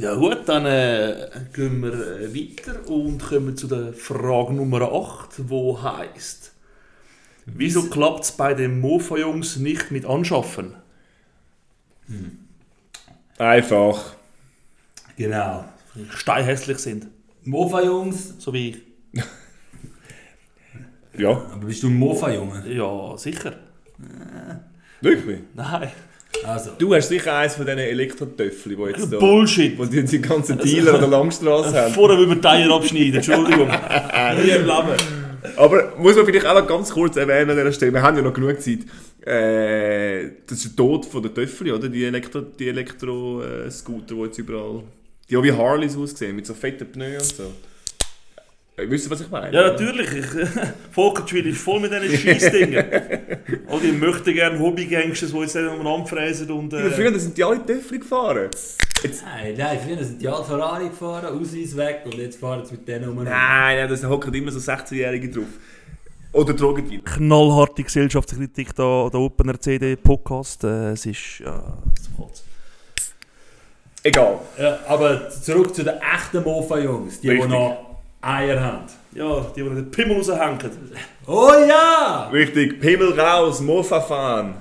[0.00, 5.48] Ja gut, dann äh, gehen wir äh, weiter und kommen zu der Frage Nummer 8,
[5.50, 6.53] wo heißt
[7.46, 10.74] Wieso klappt es bei den Mofa-Jungs nicht mit Anschaffen?
[13.38, 14.14] Einfach.
[15.16, 15.64] Genau.
[16.10, 17.06] Steinhässlich sind,
[17.44, 18.34] Mofa-Jungs.
[18.38, 19.22] so wie ich.
[21.16, 22.64] Ja, Aber bist du ein Mofa-Junge?
[22.74, 23.52] Ja, sicher.
[25.00, 25.38] wirklich.
[25.54, 25.92] Nein.
[26.44, 29.18] Also, Du hast sicher eins von diesen Elektrotöpfchen, die jetzt da...
[29.20, 29.78] Bullshit.
[29.78, 31.94] Wo die, die ganzen Dealer an der Langstrasse haben.
[31.94, 33.68] Vorher über die Teier abschneiden, Entschuldigung.
[33.68, 34.96] Nie im Leben.
[35.56, 38.22] Aber muss man vielleicht auch noch ganz kurz erwähnen an dieser Stelle, wir haben ja
[38.22, 38.80] noch genug Zeit.
[39.26, 41.88] Äh, das ist der Tod von der Töffel, oder?
[41.88, 44.82] Die Elektro, die Elektro äh, Scooter, die jetzt überall.
[45.28, 47.52] Die auch wie Harleys aussehen, mit so fetten Pneus und so.
[48.76, 49.54] Äh, wisst ihr, was ich meine?
[49.54, 50.12] Ja, natürlich.
[50.12, 50.26] Ich,
[50.90, 52.84] Volkertschwil ist voll mit diesen Scheissdingen.
[53.68, 56.72] All die möchten gerne Hobbygangsters, die jetzt umeinander fräsen und...
[56.72, 58.50] Ja, Äh, früher sind die alle Töffel gefahren.
[59.02, 62.88] nein, nein, früher sind die alle Ferrari gefahren, Ausweis weg und jetzt fahren sie mit
[62.88, 63.22] denen um.
[63.22, 63.26] Nein,
[63.88, 65.46] nein, da hocken immer so 16-Jährige drauf.
[66.32, 67.04] Oder Drogendealer.
[67.04, 70.64] knallharte Gesellschaftskritik da, der Opener CD Podcast.
[70.64, 72.44] Äh, es ist ja, zum Kotzen.
[74.02, 74.40] Egal.
[74.58, 77.93] Ja, aber zurück zu den echten Mofa-Jungs, die, die noch
[78.24, 78.84] Eier haben.
[79.12, 80.58] Ja, die, die den Pimmel raushängen.
[81.26, 82.28] Oh ja!
[82.32, 84.54] Richtig, Pimmel raus, Mofa fahren.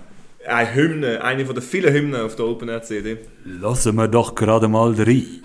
[0.45, 3.17] Eine Hymne, eine von den vielen Hymnen auf der Open Air CD.
[3.45, 5.41] Lassen wir doch gerade mal rein.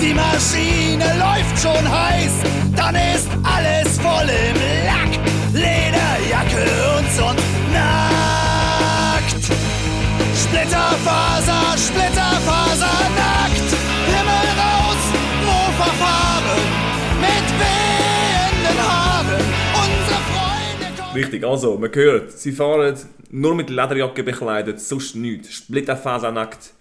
[0.00, 2.32] Die Maschine läuft schon heiß,
[2.76, 5.12] dann ist alles voll im Lack.
[5.52, 6.66] Lederjacke
[6.98, 7.36] und Sonn
[7.72, 9.44] nackt.
[10.34, 12.53] Splitterfaser, Splitterfaser
[21.34, 22.96] Richtig, also, man hört, sie fahren
[23.30, 25.52] nur mit Lederjacke bekleidet, sonst nichts.
[25.52, 26.74] Splitterfaser nackt.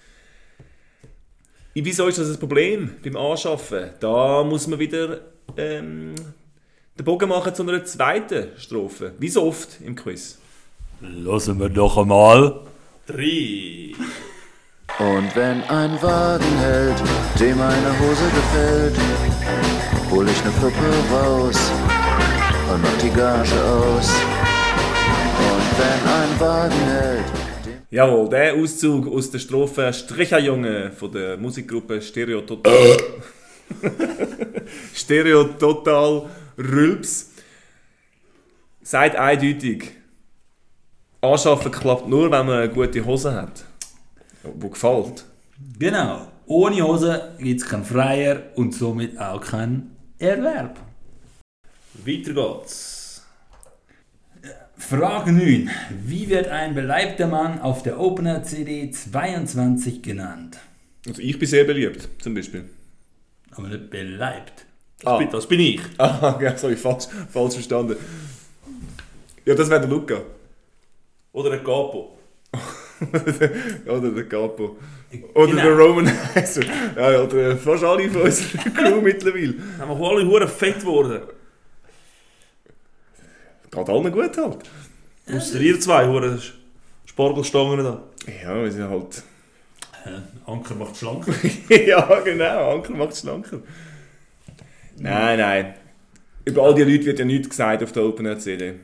[1.74, 3.90] Wieso ist das ein Problem beim Anschaffen?
[4.00, 5.22] Da muss man wieder
[5.58, 6.14] ähm,
[7.00, 9.14] den Bogen machen zu einer zweiten Strophe.
[9.18, 10.38] Wie so oft im Quiz.
[11.02, 12.62] Lassen wir doch einmal.
[13.08, 13.96] Drei.
[15.00, 17.02] Und wenn ein Wagen hält,
[17.40, 18.96] dem meine Hose gefällt,
[20.12, 22.03] hol ich ne Fluppe raus
[22.74, 24.10] und mach die Gage aus.
[25.52, 27.26] Und wenn ein Wagen hält,
[27.90, 32.98] Jawohl, der Auszug aus der Strophe Stricherjunge von der Musikgruppe Stereo Total.
[34.96, 37.30] Stereo Total Rülps.
[38.82, 39.92] Sagt eindeutig,
[41.22, 43.64] Anschaffen klappt nur, wenn man eine gute Hose hat.
[44.44, 45.26] Die gefällt.
[45.78, 46.28] Genau.
[46.48, 50.80] Ohne Hose gibt es keinen Freier und somit auch keinen Erwerb.
[51.94, 53.24] Weiter geht's.
[54.78, 55.70] Frage 9.
[56.06, 60.58] Wie wird ein beleibter Mann auf der Opener CD 22 genannt?
[61.08, 62.66] Also ich bin sehr beliebt, zum Beispiel.
[63.52, 64.66] Aber nicht beleibt.
[65.02, 65.82] Das, bin, das bin ich.
[65.98, 67.96] Ah, ja, sorry, falsch, falsch verstanden.
[69.46, 70.22] Ja, das wäre der Luca.
[71.34, 72.18] Oder ein Capo.
[73.88, 74.78] oder der Capo.
[75.36, 75.62] Oder Genau.
[75.64, 76.64] der Roman Heiser.
[76.96, 79.54] Ja, oder fast alle von unserer Crew mittlerweile.
[79.80, 81.22] Haben wir alle hure fett geworden.
[83.74, 84.58] Geht allen gut halt.
[85.34, 86.40] Ausser ihr zwei hure
[87.06, 88.04] Spargelstangen da.
[88.44, 89.24] Ja, wir sind halt...
[90.46, 91.26] Anker macht schlank.
[91.70, 93.60] ja, genau, Anker macht schlanker.
[94.98, 95.74] Nein, nein.
[96.46, 98.76] Über all die Leute wird ja nichts gesagt auf der Open CD.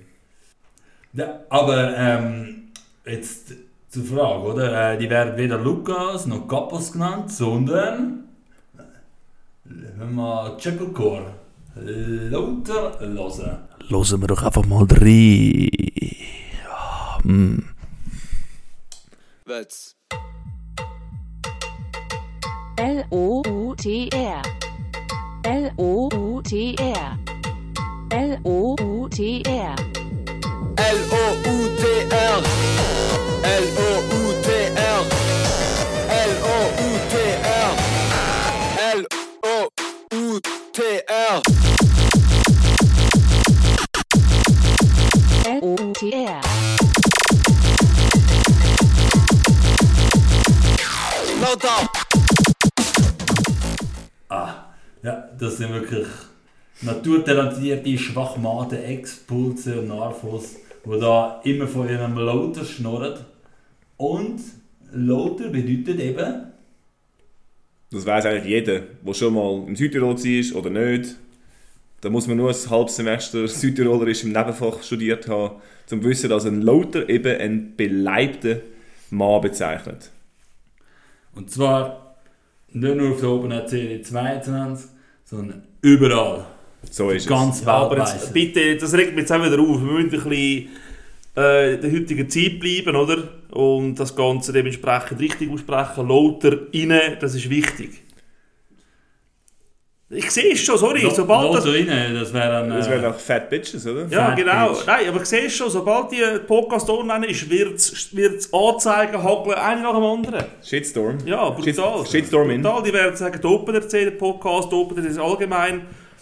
[1.13, 2.69] Ja, aber ähm,
[3.05, 3.53] jetzt
[3.89, 4.93] zur Frage, oder?
[4.93, 8.23] Äh, die werden weder Lukas noch Kapos genannt, sondern.
[9.65, 11.33] Wenn wir mal Checkercore
[11.75, 13.57] lauter hören.
[13.89, 15.69] Hören wir doch einfach mal rein.
[17.23, 17.63] Mm.
[19.45, 19.95] Wetz.
[22.77, 24.41] L-O-U-T-R.
[25.43, 27.17] L-O-U-T-R.
[28.09, 29.75] L-O-U-T-R.
[30.75, 32.43] L-O-U-T-R.
[33.43, 34.18] L-O-U-T-R.
[51.49, 51.89] Lauter.
[54.29, 54.65] Ah,
[55.01, 56.05] ja, das sind wirklich
[56.81, 63.25] naturtalentierte Schwachmaten, Ex-Pulse und Narfos, die da immer von ihrem Lauter schnurren.
[63.97, 64.41] Und
[64.91, 66.51] Lauter bedeutet eben,
[67.91, 71.15] Das weiß eigentlich jeder, der schon mal im Südtirol war oder nicht.
[72.01, 75.55] Da muss man nur ein halbes Semester Südtirolerisch im Nebenfach studiert haben,
[75.91, 78.61] um zu wissen, dass ein Lauter eben einen beleibten
[79.09, 80.11] Mann bezeichnet.
[81.35, 82.15] Und zwar
[82.71, 84.89] nicht nur auf der Open CD 22,
[85.25, 86.45] sondern überall.
[86.89, 87.65] So ist Ganz es.
[87.65, 89.81] Ja, aber jetzt, bitte, das regt mich jetzt auch wieder auf.
[89.81, 90.69] Wir müssen ein bisschen
[91.37, 93.23] äh, in der heutigen Zeit bleiben, oder?
[93.51, 96.07] Und das Ganze dementsprechend richtig aussprechen.
[96.07, 98.03] Lauter rein, das ist wichtig.
[100.11, 101.01] Ich sehe es schon, sorry.
[101.03, 102.69] Lo- sobald das, rein, das wäre dann...
[102.71, 104.07] Das äh, wären auch Fat Bitches, oder?
[104.09, 104.69] ja, Fat genau.
[104.69, 104.85] Bitch.
[104.87, 109.55] Nein, aber ich sehe es schon, sobald die Podcast online ist, wird es anzeigen, hageln,
[109.55, 110.45] eine nach dem anderen.
[110.63, 111.17] Shitstorm.
[111.27, 111.99] Ja, brutal.
[112.05, 112.63] Shit- Shitstorm in.
[112.63, 112.81] Brutal.
[112.83, 115.81] Die werden sagen, der Open erzählen, Podcast, Open ist allgemein.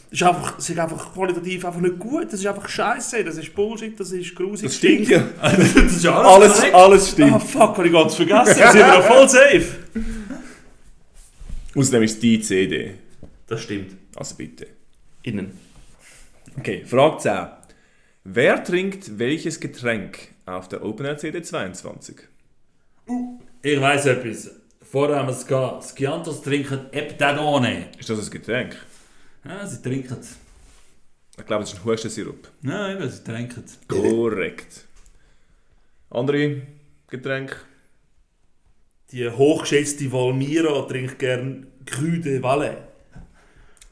[0.10, 2.26] Das ist einfach, das ist einfach qualitativ einfach nicht gut.
[2.26, 3.24] Das ist einfach scheiße.
[3.24, 4.68] Das ist Bullshit, das ist grusig.
[4.68, 5.24] Das stimmt ja.
[5.42, 7.44] das ist alles, Alles, alles Ah, stimmt.
[7.44, 8.54] fuck, habe ich ganz vergessen.
[8.54, 9.66] Sind wir noch voll safe?
[11.76, 12.94] Außerdem ist die CD.
[13.48, 13.96] Das stimmt.
[14.16, 14.68] Also bitte.
[15.24, 15.58] Innen.
[16.58, 17.48] Okay, Frage 10.
[18.24, 22.18] Wer trinkt welches Getränk auf der OpenAir CD 22?
[23.62, 24.52] Ich weiss etwas.
[24.82, 25.84] Vorher haben wir es gehabt.
[25.84, 27.90] Skiantos trinken Eptadone.
[27.98, 28.76] Ist das ein Getränk?
[29.46, 30.18] Ja, sie trinken.
[31.40, 32.50] Ich glaube, das ist ein Hustensirup.
[32.64, 33.64] Ja, eben, sie trinken.
[33.88, 34.86] Korrekt.
[36.10, 36.64] Andere
[37.08, 37.58] Getränke?
[39.12, 42.78] Die hochgeschätzte Valmira trinkt gern Cru de Valais.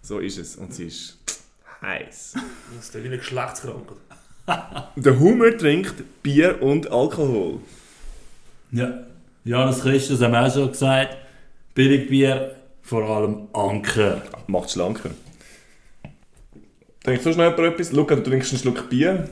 [0.06, 0.56] So ist es.
[0.56, 1.18] Und sie ist
[1.82, 2.36] heiß.
[2.76, 3.98] Das ist wie eine Geschlechtskrankheit.
[4.96, 7.60] Der Hummer trinkt Bier und Alkohol.
[8.72, 9.04] Ja.
[9.44, 11.18] Johannes Christus haben wir auch schon gesagt.
[11.74, 14.22] Billigbier, vor allem Anker.
[14.46, 15.10] Macht schlanker.
[17.04, 17.92] Sonst noch jemand etwas?
[17.92, 19.28] Luca, du trinkst einen Schluck Bier.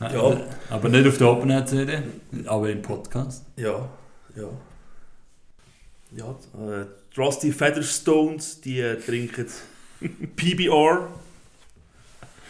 [0.00, 0.40] Ja.
[0.70, 1.98] Aber nicht auf der Open Air CD,
[2.46, 3.44] aber im Podcast.
[3.56, 3.86] Ja,
[4.36, 4.48] ja.
[6.12, 6.86] Ja, äh,
[7.18, 9.46] Rusty Featherstones, die äh, trinken
[10.36, 11.08] PBR.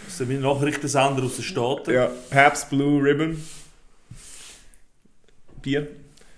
[0.05, 1.93] Das sind meine Nachrichtensender aus den Staaten.
[1.93, 3.37] Ja, Pabst Blue Ribbon.
[5.63, 5.89] Bier.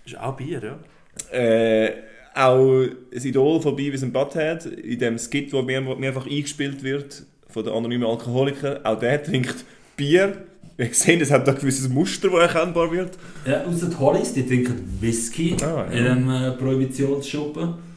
[0.04, 1.36] Das ist auch Bier, ja.
[1.36, 1.92] Äh,
[2.34, 7.24] auch ein Idol von Beavis and Butthead, in dem Skit, wo mehr, mehrfach eingespielt wird
[7.48, 9.64] von den anonymen Alkoholikern, auch der trinkt
[9.96, 10.44] Bier.
[10.76, 13.18] Wir sehen, es hat da ein gewisses Muster, das erkennbar wird.
[13.44, 15.98] Ja, außer die Hollies, die trinken Whisky Ah, ja.
[15.98, 17.87] in einem äh, Prohibitionsschuppen.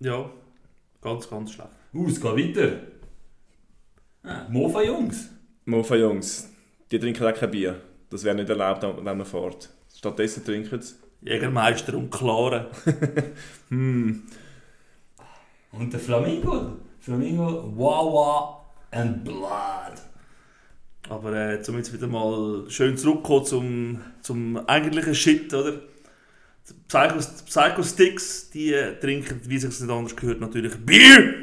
[0.00, 0.30] Ja,
[1.00, 1.70] ganz, ganz schlecht.
[1.92, 2.80] Uh, es geht weiter.
[4.22, 5.30] Ah, Mofa Jungs.
[5.64, 6.50] Mofa Jungs,
[6.90, 7.80] die trinken auch kein Bier.
[8.10, 9.70] Das wäre nicht erlaubt, wenn man fährt.
[9.94, 10.94] Stattdessen trinken sie.
[11.22, 12.70] Jägermeister und Klare.
[13.70, 14.22] Hm.
[15.72, 16.76] Und der Flamingo.
[17.00, 20.00] Flamingo, Wawa and Blood.
[21.08, 25.80] Aber äh, zum jetzt wieder mal schön zurückkommen zum, zum eigentlichen Shit, oder?
[26.88, 31.34] Psycho, die Psycho Sticks, die äh, trinken, wie sich es nicht anders gehört, natürlich Bier!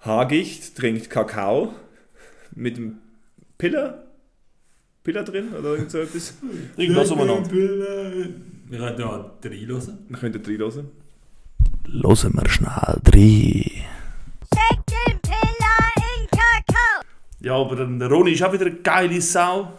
[0.00, 1.74] Hagicht trinkt Kakao
[2.54, 2.98] mit dem
[3.56, 4.04] Piller.
[5.04, 6.34] Piller drin oder irgend so etwas.
[6.76, 7.50] Trinken das umeinander.
[7.50, 9.98] Wir können da reinhören.
[10.08, 10.90] Wir können reinhören.
[11.92, 13.82] Hören wir schnell rein.
[17.40, 19.72] Ja, aber dann der Ronny ist auch wieder eine geile Sau.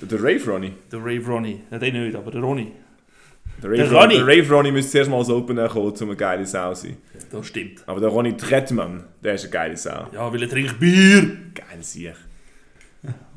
[0.00, 0.72] Der Rave Ronnie.
[0.90, 1.60] Der Rave Ronny.
[1.70, 2.72] Ja, den nicht, aber der Ronny.
[3.62, 4.16] Der Rave, Der Ronnie.
[4.16, 4.16] Ronnie.
[4.16, 6.96] der Rave Ronnie müsste zuerst mal als Opener kommen, um eine geile Sau zu sein.
[7.30, 7.82] Das stimmt.
[7.86, 10.06] Aber der Ronnie Trettmann, der ist eine geile Sau.
[10.12, 11.22] Ja, weil er trinkt Bier.
[11.54, 12.14] Geil Sieg.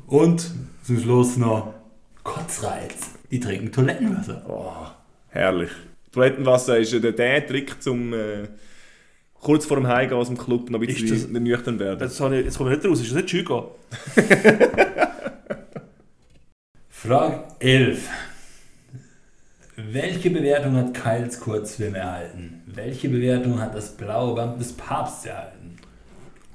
[0.06, 0.50] Und
[0.82, 1.74] zum Schluss noch
[2.22, 3.10] Kotzreiz.
[3.30, 4.44] Die trinken Toilettenwasser.
[4.48, 4.86] Oh,
[5.28, 5.70] herrlich.
[6.12, 8.48] Toilettenwasser ist ja der, der Trick, zum äh,
[9.34, 12.00] kurz vor dem Heimgehen aus dem Club noch ein bisschen nüchtern werden.
[12.00, 13.74] Jetzt, habe ich, jetzt komme ich nicht raus, ist das nicht Schügo?
[16.88, 18.08] Frage 11.
[19.76, 22.62] Welche Bewertung hat Kyles Kurzfilm erhalten?
[22.66, 25.76] Welche Bewertung hat das blaue Band des Papstes erhalten?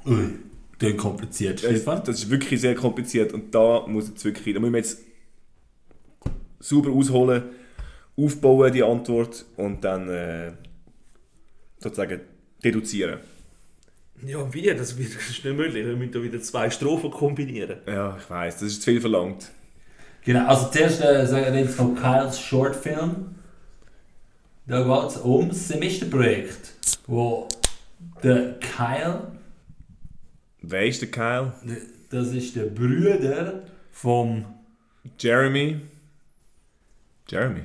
[0.05, 0.29] Ui,
[0.81, 2.01] den kompliziert, Das, Stefan.
[2.05, 4.99] das ist wirklich sehr kompliziert und da muss jetzt wirklich, da müssen wir jetzt
[6.59, 7.43] sauber ausholen,
[8.17, 10.51] aufbauen die Antwort und dann äh,
[11.79, 12.21] sozusagen
[12.63, 13.19] deduzieren.
[14.25, 14.63] Ja, wie?
[14.63, 15.85] Das, wird- das ist nicht möglich.
[15.85, 17.79] Wir müssen da wieder zwei Strophen kombinieren.
[17.87, 19.51] Ja, ich weiß, das ist zu viel verlangt.
[20.25, 23.35] Genau, also zuerst äh, sagen wir jetzt von Kyles Shortfilm.
[24.67, 26.73] Da geht es um das Semesterprojekt,
[27.07, 27.47] wo
[28.23, 29.31] der Kyle,
[30.61, 31.53] Wer ist der Kyle?
[32.09, 34.45] das ist der Bruder vom
[35.17, 35.79] Jeremy.
[37.29, 37.61] Jeremy.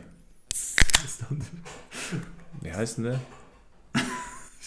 [2.60, 3.20] Wie heißt denn der?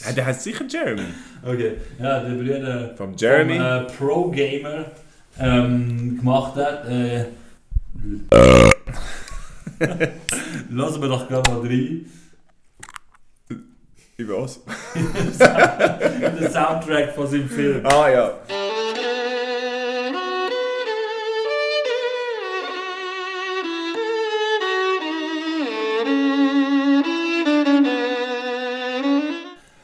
[0.06, 1.06] ja, der heißt sicher Jeremy.
[1.44, 3.56] Okay, ja, der Bruder Vom Jeremy.
[3.58, 4.86] vom äh, Pro-Gamer
[5.40, 6.88] ähm, gemacht hat.
[6.88, 7.26] Äh,
[10.70, 12.06] Lassen wir doch gerade mal rein.
[14.18, 14.60] Über was?
[15.40, 17.86] Der Soundtrack von seinem Film.
[17.86, 18.34] Ah ja.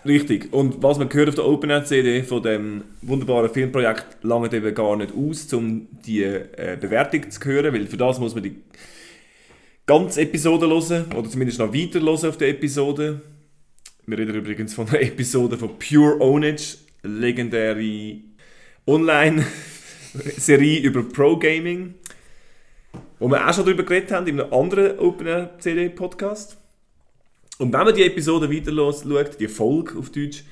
[0.06, 0.52] Richtig.
[0.52, 5.14] Und was man gehört auf der OpenNet-CD von dem wunderbaren Filmprojekt lange eben gar nicht
[5.16, 8.56] aus, um die äh, Bewertung zu hören, weil für das muss man die
[9.86, 13.22] ganze Episode hören oder zumindest noch weiter hören auf der Episode.
[14.06, 18.16] Wir reden übrigens von einer Episode von Pure Ownage, legendäre
[18.86, 21.94] Online-Serie über Pro-Gaming,
[23.20, 26.58] wo wir auch schon darüber geredet haben in einem anderen OpenNet-CD-Podcast.
[27.64, 30.44] Und wenn man die Episode weiter schaut, die Folge auf Deutsch,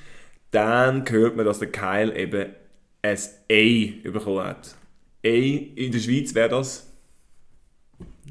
[0.50, 2.54] dann hört man, dass der Kyle eben
[3.02, 3.18] ein
[3.50, 4.74] A bekommen hat.
[5.22, 6.86] A in der Schweiz wäre das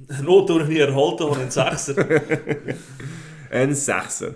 [0.10, 1.94] ich nie erhalten habe, einen Sechser.
[3.52, 4.34] ein Sechser.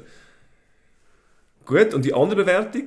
[1.65, 2.83] Gut, und die andere Bewertung?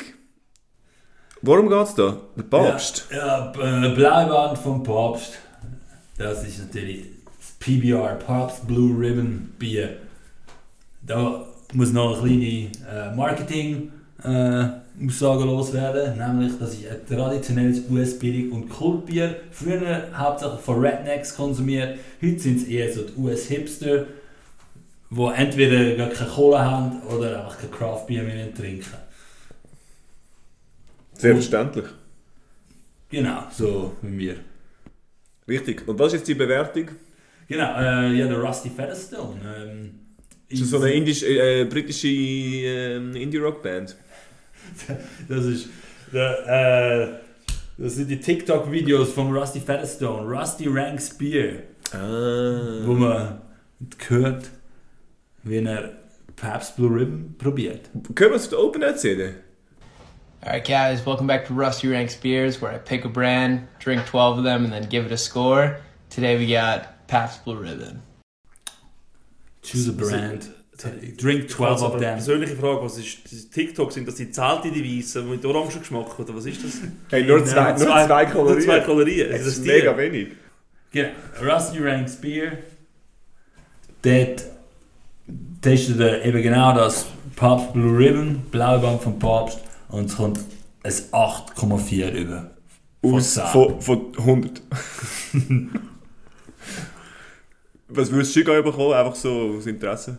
[1.42, 2.20] Worum geht es da?
[2.36, 3.08] Der Papst?
[3.10, 5.38] Ja, ja Bleiband vom Papst.
[6.18, 10.07] Das ist natürlich das PBR, Papst Blue Ribbon Bier.
[11.08, 18.68] Da muss noch eine kleine äh, Marketing-Aussage loswerden, nämlich, das ist ein traditionelles US-Billig- und
[18.68, 19.40] Kultbier.
[19.50, 24.04] Früher hauptsächlich von Rednecks konsumiert, heute sind es eher so die US-Hipster,
[25.10, 28.84] die entweder gar keine Cola haben oder einfach kein Craft-Bier mehr trinken.
[31.14, 31.86] Selbstverständlich.
[33.08, 34.36] Genau, so wie wir.
[35.48, 35.88] Richtig.
[35.88, 36.90] Und was ist jetzt die Bewertung?
[37.48, 39.40] Genau, äh, ja, der Rusty Featherstone.
[39.56, 39.97] Ähm,
[40.48, 43.96] Ist so eine indisch, äh, britische äh, Indie-Rock-Band?
[45.28, 45.68] Das ist.
[46.12, 47.14] Der, äh,
[47.76, 52.80] das sind die TikTok-Videos von Rusty Featherstone, Rusty Ranks Beer, Ah.
[52.86, 53.40] wo man
[54.08, 54.48] hört,
[55.44, 55.92] wie er
[56.36, 57.90] Pabst Blue Ribbon probiert.
[58.14, 59.34] Können wir es der Open-Net-CD?
[60.40, 64.38] Alright, guys, welcome back to Rusty Ranks Beers, where I pick a brand, drink 12
[64.38, 65.76] of them, and then give it a score.
[66.10, 68.02] Today we got Pabst Blue Ribbon.
[69.62, 70.50] Choose a brand,
[71.16, 72.14] drink 12 Also, of them.
[72.14, 73.92] Persönliche Frage, was ist das TikTok?
[73.92, 76.74] Sind das die Zelte, die weißen mit Orangengeschmack oder was ist das?
[77.10, 78.54] Hey, nur zwei, nur zwei Kalorien.
[78.54, 79.30] Nur zwei Kalorien.
[79.30, 80.28] Das Ist mega wenig.
[80.90, 81.08] Genau,
[81.42, 82.58] Rusty Ranks Beer.
[84.02, 84.44] Dort
[85.60, 87.06] testet er eben genau das
[87.36, 90.38] Papst Blue Ribbon, blaue Band vom Papst, und es kommt
[90.82, 92.50] ein 8,4 rüber.
[93.02, 93.44] Von Aus 10.
[93.46, 94.62] von, von 100.
[97.88, 98.92] Was würdest du Chico bekommen?
[98.92, 100.18] Einfach so aus Interesse?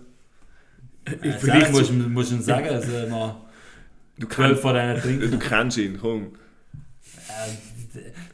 [1.05, 3.35] Äh, Vielleicht musst du musst du ihm sagen, dass er mal
[4.17, 5.33] Du 12 von denen trinkt.
[5.33, 6.33] Du kennst ihn, komm.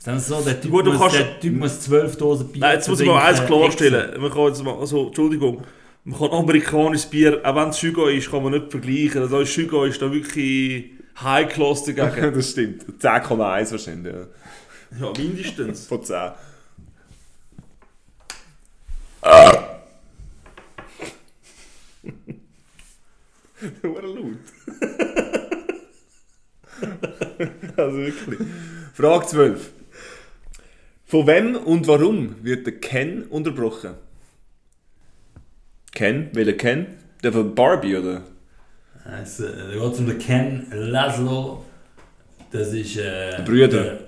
[0.03, 2.73] Dann so, der Typ, Gut, du muss, kannst- der typ muss 12 Dosen Bier Nein,
[2.75, 4.19] jetzt muss ich mal eins klarstellen.
[4.21, 5.63] Man kann jetzt mal, also, Entschuldigung,
[6.03, 9.21] man kann amerikanisches Bier, auch wenn es Schügo ist, kann man nicht vergleichen.
[9.21, 12.33] Also Schügo ist da wirklich High Class dagegen.
[12.36, 12.83] das stimmt.
[12.99, 14.13] 10,1 wahrscheinlich.
[14.13, 15.07] Ja.
[15.07, 15.86] ja, mindestens.
[15.88, 16.31] Von 10.
[23.82, 24.38] Nur laut.
[27.78, 28.39] also wirklich.
[28.93, 29.71] Frage 12.
[31.05, 33.95] Von wem und warum wird der Ken unterbrochen?
[35.93, 36.30] Ken?
[36.34, 36.88] Welcher Ken?
[37.23, 38.23] Der von Barbie, oder?
[39.05, 41.63] Also, da geht es um den Ken Laszlo.
[42.51, 43.67] Das ist äh, Brüder.
[43.67, 43.99] der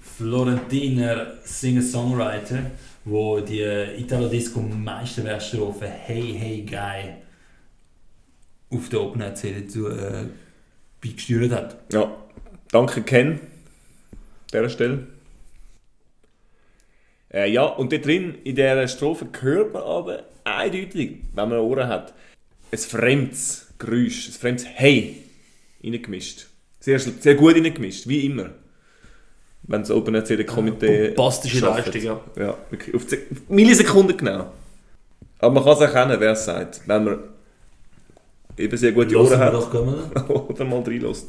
[0.00, 2.70] Florentiner Singer-Songwriter,
[3.04, 7.14] wo die Italo-Disco-Meisterwerkstrophe Hey Hey Guy
[8.70, 10.26] auf der Open CD zu, äh,
[11.00, 11.76] beigesteuert hat.
[11.92, 12.16] Ja.
[12.70, 13.32] Danke, Ken.
[13.32, 13.40] An
[14.52, 15.06] dieser Stelle.
[17.32, 21.88] Äh, ja, und da drin, in dieser Strophe, hört man aber eindeutig, wenn man Ohren
[21.88, 22.14] hat,
[22.70, 25.16] ein fremdes Geräusch, ein fremdes Hey
[25.82, 26.46] reingemischt.
[26.80, 28.50] Sehr, sehr gut reingemischt, wie immer.
[29.64, 31.08] Wenn das Open CD Komitee.
[31.10, 31.60] Bombastische.
[31.64, 32.20] Leistung, ja.
[32.36, 32.94] Ja, wirklich.
[32.94, 33.06] Auf
[33.48, 34.52] Millisekunden genau.
[35.38, 37.18] Aber man kann es erkennen, wer es sagt, wenn man
[38.56, 39.54] eben sehr gute Hören Ohren wir hat.
[39.54, 41.28] doch, oder mal reinlässt.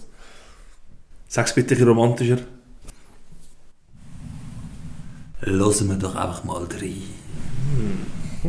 [1.28, 2.38] Sag's bitte ein bisschen romantischer.
[5.40, 7.02] Hören wir doch einfach mal rein.
[8.46, 8.48] Ah,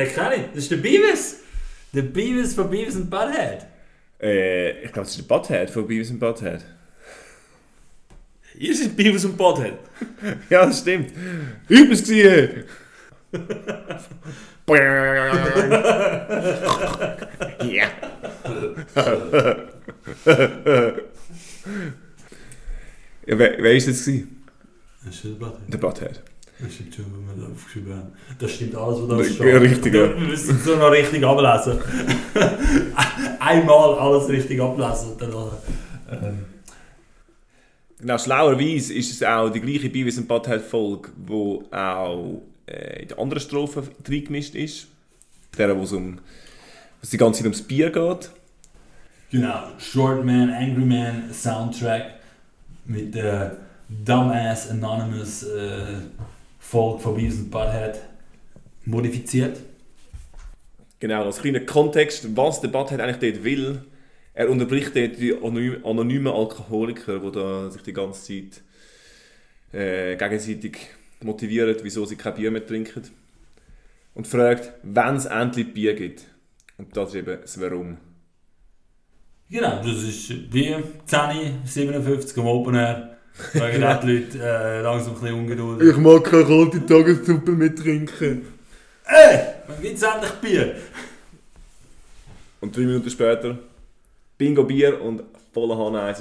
[0.00, 0.42] der kenne ich.
[0.54, 1.40] Das ist der Beavis.
[1.92, 3.66] Der Beavis von Beavis und Butthead.
[4.20, 6.64] Äh, ich glaube, es ist der Butthead von Beavis and Butthead.
[8.58, 9.74] Ihr seid Beavis und Butthead.
[10.50, 11.12] Ja, das stimmt.
[11.68, 12.64] Übrigens gesehen.
[17.62, 17.86] ja.
[23.26, 24.44] ja, wer, wer ist das gewesen?
[25.04, 25.36] Das ist
[25.68, 26.22] der Butthead.
[26.62, 28.12] Das stimmt schon, wenn wir das aufgeschrieben haben.
[28.38, 29.70] Das stimmt alles, was da Ja, steht.
[29.70, 30.00] richtig, ja.
[30.18, 31.78] Wir müssen es nur noch richtig ablesen.
[33.40, 35.32] Einmal alles richtig ablesen dann
[36.10, 36.44] ähm,
[37.98, 43.08] Genau, schlauerweise ist es auch die gleiche Beavis und Butthead Folge, wo auch äh, in
[43.08, 44.86] der anderen Strophe reingemischt ist.
[45.58, 46.18] Der, wo es um
[47.10, 48.30] die ganze Zeit ums Bier geht.
[49.30, 52.14] Genau, Short Man, Angry Man Soundtrack
[52.86, 53.56] mit der
[53.88, 55.84] Dumbass Anonymous äh,
[56.70, 57.98] Folge von Beavis und Butthead
[58.84, 59.58] modifiziert.
[61.00, 63.82] Genau, als kleiner Kontext, was der Butthead eigentlich dort will.
[64.34, 68.62] Er unterbricht dort die anony- anonymen Alkoholiker, die da sich die ganze Zeit
[69.72, 70.76] äh, gegenseitig
[71.20, 73.02] motivieren, wieso sie kein Bier mehr trinken.
[74.14, 76.24] Und fragt, wann es endlich Bier gibt.
[76.78, 77.96] Und das ist eben das Warum.
[79.50, 83.16] Genau, das ist wie 10, 57 am Open Air.
[83.52, 85.96] Werden auch die Leute äh, langsam ein bisschen ungeduldig.
[85.96, 88.46] mag keine kalte Tagessuppe mehr trinken.
[89.04, 90.76] Ey, wann gibt's endlich Bier?
[92.60, 93.58] Und drei Minuten später,
[94.36, 95.22] Bingo Bier und
[95.52, 96.14] voller Hahn.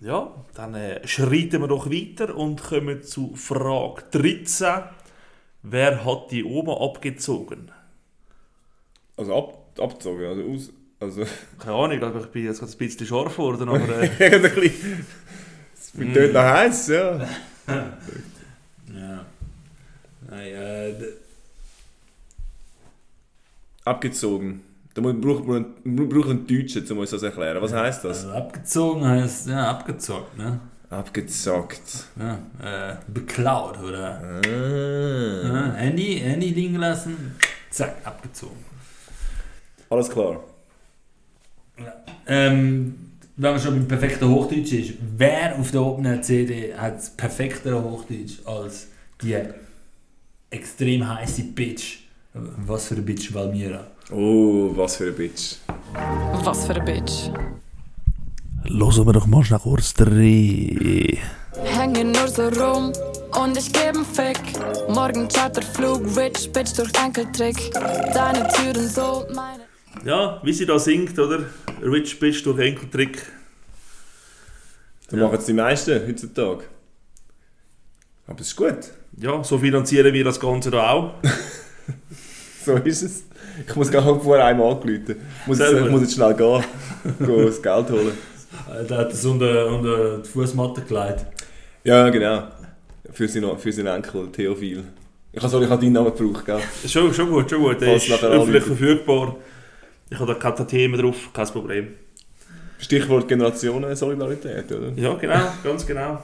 [0.00, 4.84] Ja, dann äh, schreiten wir doch weiter und kommen zu Frage 13.
[5.62, 7.70] Wer hat die Oma abgezogen?
[9.16, 10.72] Also ab, abgezogen, also aus.
[11.00, 11.24] Also,
[11.58, 15.06] Keine Ahnung, aber ich bin jetzt gerade ein bisschen scharf geworden, aber äh, ein bisschen.
[15.74, 17.28] Es wird dort noch heiß, ja.
[18.92, 19.24] Ja.
[20.28, 20.94] Nein, äh,
[23.84, 24.62] Abgezogen.
[24.92, 27.62] Da braucht man man braucht einen Deutschen, um uns das zu erklären.
[27.62, 28.24] Was heisst das?
[28.24, 30.60] also abgezogen heißt, ja, abgezockt, ne?
[30.90, 32.06] Abgezockt.
[32.18, 34.20] Ja, äh, beklaut, oder?
[34.20, 35.46] Ah.
[35.46, 37.36] Ja, Handy, Handy liegen lassen,
[37.70, 38.64] zack, abgezogen.
[39.88, 40.42] Alles klar.
[42.26, 42.94] Ähm,
[43.36, 47.82] wenn man schon beim perfekten Hochdeutsch ist, wer auf der Opener CD hat das perfektere
[47.82, 48.88] Hochdeutsch als
[49.22, 49.36] die
[50.50, 52.00] extrem heiße Bitch?
[52.34, 53.86] Was für eine Bitch Valmira?
[54.12, 55.56] Oh, was für ein Bitch.
[56.44, 57.30] Was für ein Bitch.
[58.68, 61.18] Hören wir doch mal schnell kurz rein.
[61.64, 62.92] Hänge nur so rum
[63.42, 64.38] und ich geb 'n Fick.
[64.88, 67.72] Morgen Charterflug, Rich Bitch durch Enkeltrick.
[68.14, 69.69] Deine Türen so, meine.
[70.04, 71.40] Ja, wie sie da singt, oder?
[71.82, 73.22] Rich Bitch durch Enkeltrick.
[75.10, 76.64] Das machen es die meisten heutzutage.
[78.26, 78.78] Aber es ist gut.
[79.16, 81.14] Ja, so finanzieren wir das Ganze da auch.
[82.62, 83.24] So ist es.
[83.66, 85.16] Ich muss gar nicht vorher einmal angerufen.
[85.40, 86.62] Ich muss, jetzt, ich muss jetzt schnell gehen.
[87.18, 88.12] Gehen das Geld holen.
[88.70, 91.24] Äh, Der hat das unter, unter die Fußmatte gelegt.
[91.84, 92.48] Ja, genau.
[93.12, 94.84] Für seinen, für seinen Enkel, Theophil.
[95.32, 96.60] Ich habe, sorry, ich habe deinen Namen gebraucht, gell?
[96.86, 97.80] Schon, schon gut, schon gut.
[97.80, 99.36] Der Falls ist öffentlich verfügbar.
[100.10, 101.88] Ich habe da keine Themen drauf, kein Problem.
[102.78, 104.92] Stichwort Generationen-Solidarität, oder?
[104.96, 106.22] Ja, genau, ganz genau.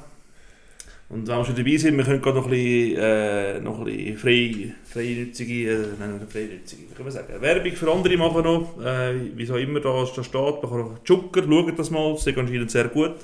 [1.08, 3.84] Und wenn wir schon dabei sind, wir können gerade noch ein bisschen, äh, noch ein
[3.84, 8.84] bisschen frei, äh, nein, nicht freinutzige, wie kann man sagen, Werbung für andere machen noch.
[8.84, 12.26] Äh, wie auch immer da, da steht, man kann noch Zucker, schaut das mal, das
[12.26, 13.14] ist anscheinend sehr gut.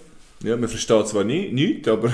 [0.45, 2.13] Ja, man versteht zwar nie, nichts, aber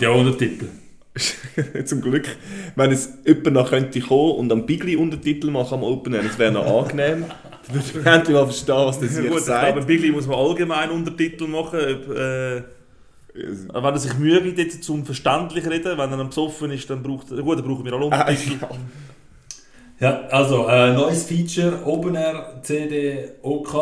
[0.00, 0.68] Ja, Untertitel.
[1.84, 2.26] zum Glück,
[2.74, 6.38] wenn es jemand noch könnte kommen und am Bigli Untertitel machen am Open Air, das
[6.38, 7.24] wäre noch angenehm.
[7.66, 9.78] Dann würde man endlich mal verstehen, was das hier gut, ich sagt.
[9.78, 11.78] im Bigli muss man allgemein Untertitel machen.
[11.78, 12.62] Ob, äh,
[13.34, 17.02] wenn er sich Mühe gibt, jetzt zum verständlich reden, wenn er am Besoffen ist, dann
[17.02, 18.58] braucht gut, dann brauchen wir alle Ah, Untertitel.
[18.60, 18.68] ja.
[20.00, 23.74] Ja, also, äh, neues Feature, Open Air CD OK.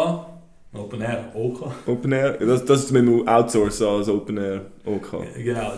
[0.74, 1.70] Open Air OK.
[1.86, 5.24] Open Air, das, das ist mit dem Outsourcen als Open Air OK.
[5.42, 5.72] Genau.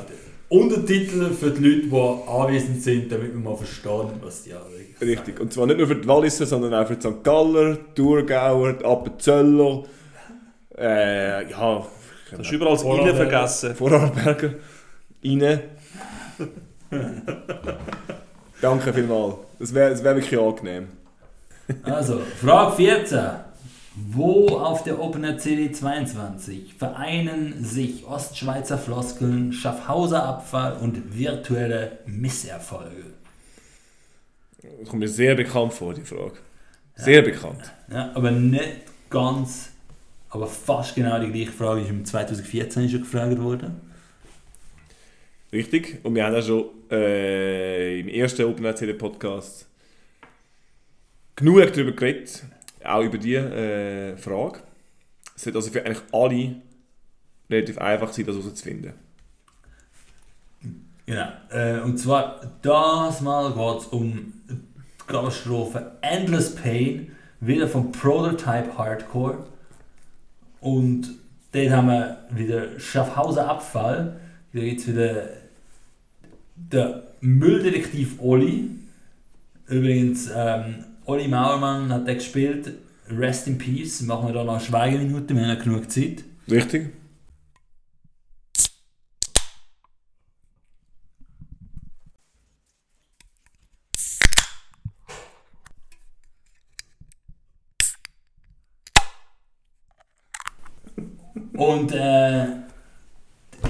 [0.54, 5.40] Untertitel für die Leute, die anwesend sind, damit wir mal verstehen, was die alle Richtig.
[5.40, 7.24] Und zwar nicht nur für die Walliser, sondern auch für die St.
[7.24, 9.84] Galler, die Thurgauer, die Appenzöller,
[10.78, 11.86] äh, ja...
[12.30, 13.74] Du hast überall das Innen vergessen.
[13.74, 14.54] Vorarlberger.
[15.24, 15.60] Rein.
[18.60, 19.34] Danke vielmals.
[19.58, 20.88] Das wäre das wär wirklich angenehm.
[21.84, 23.20] Also, Frage 14.
[23.96, 32.00] Wo auf der Open Air CD 22 vereinen sich Ostschweizer Floskeln, Schaffhauser Abfall und virtuelle
[32.04, 33.12] Misserfolge?
[34.60, 36.38] Das kommt mir sehr bekannt vor, die Frage.
[36.96, 37.72] Sehr bekannt.
[37.88, 39.70] Ja, aber nicht ganz,
[40.28, 43.80] aber fast genau die gleiche Frage ist im 2014 schon gefragt worden.
[45.52, 46.00] Richtig.
[46.02, 49.68] Und wir haben auch schon äh, im ersten Open CD Podcast
[51.36, 52.42] genug darüber geredet.
[52.84, 54.60] Auch über diese äh, Frage.
[55.36, 56.56] Es sollte also für eigentlich alle
[57.50, 58.92] relativ einfach sein, das herauszufinden.
[61.06, 61.28] Genau.
[61.50, 64.56] Äh, und zwar, das Mal geht es um die
[65.06, 69.46] Katastrophe Endless Pain, wieder vom Prototype Hardcore.
[70.60, 71.10] Und
[71.52, 74.18] dort haben wir wieder Schaffhausen Abfall.
[74.54, 75.28] Da gibt es wieder
[76.56, 78.70] der Mülldetektiv Olli.
[79.66, 82.72] Übrigens, ähm, Olli Mauermann hat den gespielt.
[83.10, 84.00] Rest in Peace.
[84.02, 86.24] Machen wir da noch eine Schweigeminute, wir haben ja genug Zeit.
[86.50, 86.92] Richtig?
[101.56, 102.46] Und äh,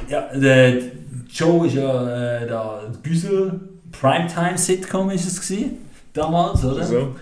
[0.09, 0.83] ja, der
[1.29, 3.61] Joe ist ja äh, der Güssel
[3.93, 5.84] Primetime Sitcom ist es gewesen,
[6.15, 6.85] damals, oder?
[6.85, 7.15] So.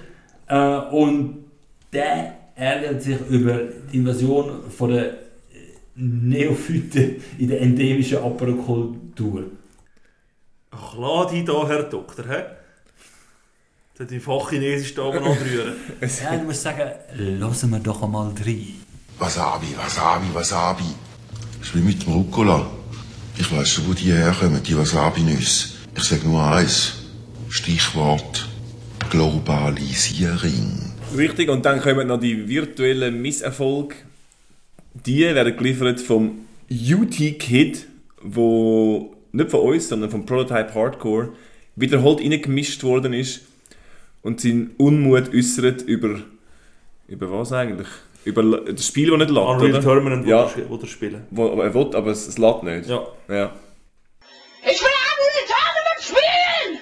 [0.46, 1.44] Äh, und
[1.92, 3.58] der ärgert sich über
[3.90, 5.18] die Invasion von der
[5.94, 9.44] Neophyten in der endemischen Apero-Kultur.
[10.70, 12.44] Ach, lass dich da, Herr Doktor, hä?
[13.98, 15.74] Soll die Fachchinesisch da oben anrühren?
[16.00, 18.74] ja, ich muss sagen, lassen wir doch einmal rein.
[19.18, 20.84] Wasabi, Wasabi, Wasabi.
[21.62, 22.66] Ich will mit dem Rucola.
[23.36, 25.74] Ich weiss schon, wo die herkommen, die Wasabi-Nüsse.
[25.94, 26.94] Ich sag nur eins.
[27.50, 28.48] Stichwort
[29.12, 30.80] Globalisierung.
[31.14, 33.94] Richtig, und dann kommen noch die virtuellen Misserfolge.
[34.94, 37.86] Die werden geliefert vom UT-Kid,
[38.22, 41.28] wo nicht von uns, sondern vom Prototype Hardcore
[41.76, 43.42] wiederholt reingemischt worden ist
[44.22, 46.20] und seinen Unmut äußert über.
[47.06, 47.88] über was eigentlich?
[48.24, 49.82] Über das Spiel, das nicht lädt, Unreal oder?
[49.82, 50.50] Tournament, wo ja.
[50.70, 51.24] wo er spielen.
[51.30, 52.88] Wo, aber er will, aber es, es lädt nicht.
[52.88, 53.06] Ja.
[53.28, 53.52] ja.
[54.62, 56.80] Ich will Unreal Tournament spielen!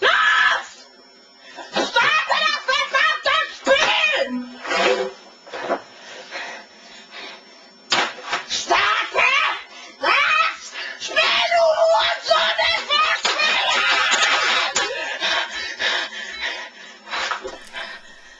[0.00, 0.68] Los!
[1.70, 4.26] Starte das verdammte Spiel!
[8.48, 9.26] Starte
[10.00, 10.58] das
[11.04, 12.58] Spiel, du Hurensohn!
[12.68, 13.82] Ich will spielen!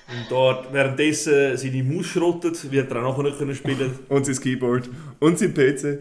[0.08, 4.36] Und dort währenddessen seine Maus schrottet, wird er auch nachher nicht können spielen Und sein
[4.36, 4.90] Keyboard.
[5.18, 5.98] Und sein PC.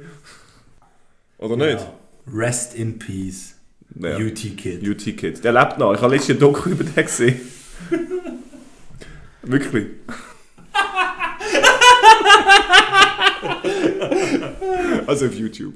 [1.37, 1.79] Oder nicht?
[1.79, 1.93] Ja.
[2.33, 3.55] Rest in Peace.
[3.99, 4.17] Ja.
[4.17, 4.87] UT Kid.
[4.87, 5.43] UT Kid.
[5.43, 5.93] Der lebt noch.
[5.93, 7.39] Ich habe letztes Jahr Doku über den gesehen.
[9.43, 9.87] Wirklich.
[15.07, 15.75] also auf YouTube.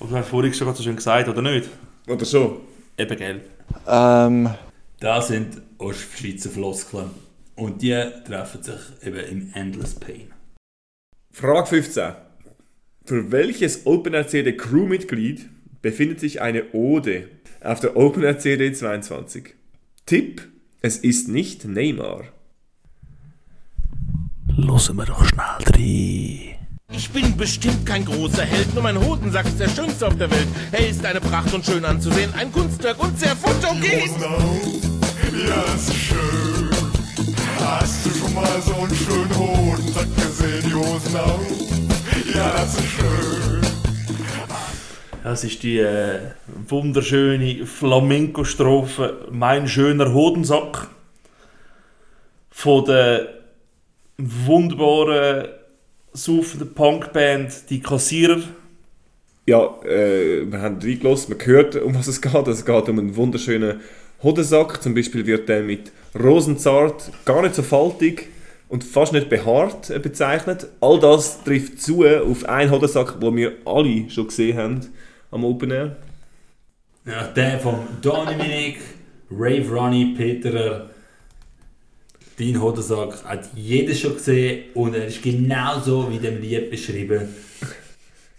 [0.00, 1.68] Aber du hast vorhin schon so schön gesagt, oder nicht?
[2.08, 2.56] Oder schon?
[2.98, 3.40] Eben, gell.
[3.86, 4.50] Ähm.
[4.98, 7.10] Das sind Ostschweizer Floskeln.
[7.54, 7.90] Und die
[8.24, 10.32] treffen sich eben im Endless Pain.
[11.32, 12.12] Frage 15.
[13.04, 15.48] Für welches OpenRCD Crewmitglied
[15.82, 17.28] befindet sich eine Ode
[17.62, 19.54] auf der OpenRCD 22?
[20.06, 20.48] Tipp:
[20.80, 22.24] Es ist nicht Neymar.
[24.56, 25.44] Lassen wir doch schnell
[25.74, 26.52] rein.
[26.94, 30.46] Ich bin bestimmt kein großer Held, nur mein Hodensack ist der schönste auf der Welt.
[30.72, 33.82] Er ist eine Pracht und schön anzusehen, ein Kunstwerk und sehr fotogen.
[35.48, 36.61] Ja, das ist schön.
[37.64, 41.40] Hast du schon mal so einen schönen Hodensack gesehen, die Hosen auf?
[42.34, 43.60] Ja, das ist schön.
[45.22, 46.18] Das ist die äh,
[46.68, 50.88] wunderschöne Flamenco-Strophe «Mein schöner Hodensack»
[52.50, 53.28] von der
[54.18, 55.46] wunderbaren,
[56.12, 58.40] saufenden Punkband «Die Kassierer».
[59.46, 62.48] Ja, äh, wir haben reingelassen, man hört, um was es geht.
[62.48, 63.80] Es geht um einen wunderschönen
[64.22, 64.82] Hodensack.
[64.82, 68.28] Zum Beispiel wird der mit Rosenzart, gar nicht so faltig
[68.68, 70.66] und fast nicht behaart äh, bezeichnet.
[70.80, 74.80] All das trifft zu auf einen Hodensack, den wir alle schon gesehen haben
[75.30, 75.96] am Open Air.
[77.04, 78.78] Ja, der von Dominik,
[79.30, 80.90] Rave Ronnie, Peterer.
[82.38, 87.28] Dein Hodensack hat jeder schon gesehen und er ist genauso wie dem Lied beschrieben.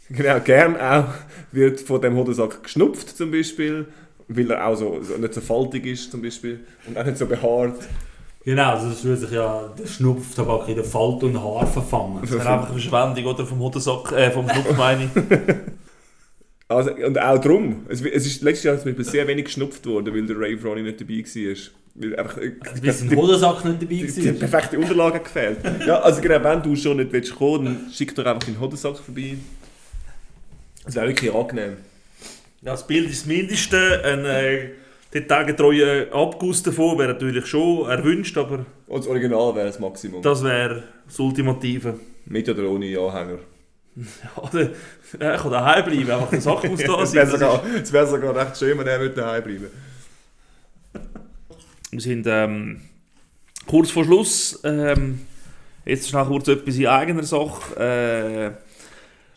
[0.09, 1.13] Genau, gern auch
[1.51, 3.87] wird von dem Hodensack geschnupft zum Beispiel,
[4.27, 7.25] weil er auch so, so nicht so faltig ist zum Beispiel und auch nicht so
[7.25, 7.79] behaart.
[8.45, 12.19] Genau, also es würde sich ja der Schnupftabak in der Falt und Haar verfangen.
[12.21, 15.55] Das wäre einfach eine Verschwendung oder vom Hodensack, äh, vom Schnupf meine ich.
[16.67, 17.85] Also, und auch darum.
[17.87, 20.81] Es, es ist letztes Jahr zum Beispiel sehr wenig geschnupft worden, weil der Rave Ronnie
[20.81, 21.55] nicht dabei war.
[21.95, 22.51] Weil einfach, äh,
[22.81, 24.33] weil sein Hodensack nicht dabei die, war.
[24.33, 25.59] die perfekte Unterlage gefehlt.
[25.85, 28.97] ja, also genau, wenn du schon nicht willst kommen dann schick doch einfach deinen Hodensack
[28.97, 29.37] vorbei.
[30.83, 31.77] Das wäre wirklich angenehm.
[32.63, 34.01] Ja, das Bild ist das Mindeste.
[34.05, 34.69] Ein äh,
[35.13, 40.21] detailgetreuer Abguss davon wäre natürlich schon erwünscht, aber Und das Original wäre das Maximum.
[40.21, 41.99] das wäre das Ultimative.
[42.25, 43.39] Mit oder ohne Anhänger.
[44.37, 44.69] Oder
[45.19, 47.29] er kann daheim bleiben, einfach der Sack muss da Es sein.
[47.29, 49.67] wäre es wär sogar recht schön, wenn er würde daheim bleiben
[51.91, 52.81] Wir sind ähm,
[53.67, 54.59] kurz vor Schluss.
[54.63, 55.21] Ähm,
[55.85, 57.75] Jetzt schnell kurz etwas in eigener Sache.
[57.77, 58.51] Äh,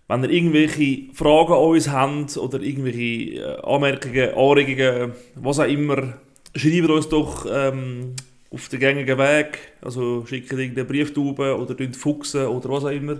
[0.08, 6.14] wenn ihr irgendwelche Fragen an uns habt oder irgendwelche äh, Anmerkungen, Anregungen, was auch immer,
[6.54, 8.14] schreibt uns doch ähm,
[8.50, 9.58] auf den gängigen Weg.
[9.82, 13.18] Also schickt irgendeine Brieftube oder fuchsen oder was auch immer.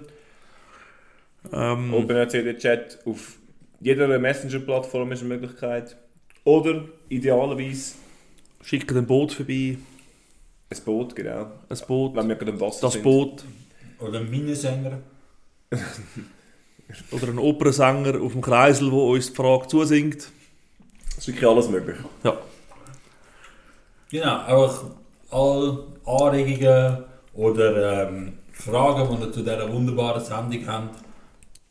[1.52, 3.38] Ähm, OpenRCD-Chat auf
[3.80, 5.96] jeder Messenger-Plattform ist eine Möglichkeit.
[6.44, 7.94] Oder idealerweise
[8.62, 9.76] schickt ein Boot vorbei.
[10.70, 11.52] Ein Boot, genau.
[11.68, 12.16] Ein Boot.
[12.16, 13.02] Wenn wir gerade im Wasser Das sind.
[13.02, 13.44] Boot.
[13.98, 15.00] Oder ein Minnesänger.
[17.10, 20.30] Oder ein Opernsänger auf dem Kreisel, der uns die Frage zusingt.
[21.08, 21.96] Das ist wirklich alles möglich.
[22.22, 22.38] Ja.
[24.10, 24.84] Genau, einfach
[25.30, 31.00] alle Anregungen oder ähm, Fragen, die ihr zu dieser wunderbaren Sendung habt.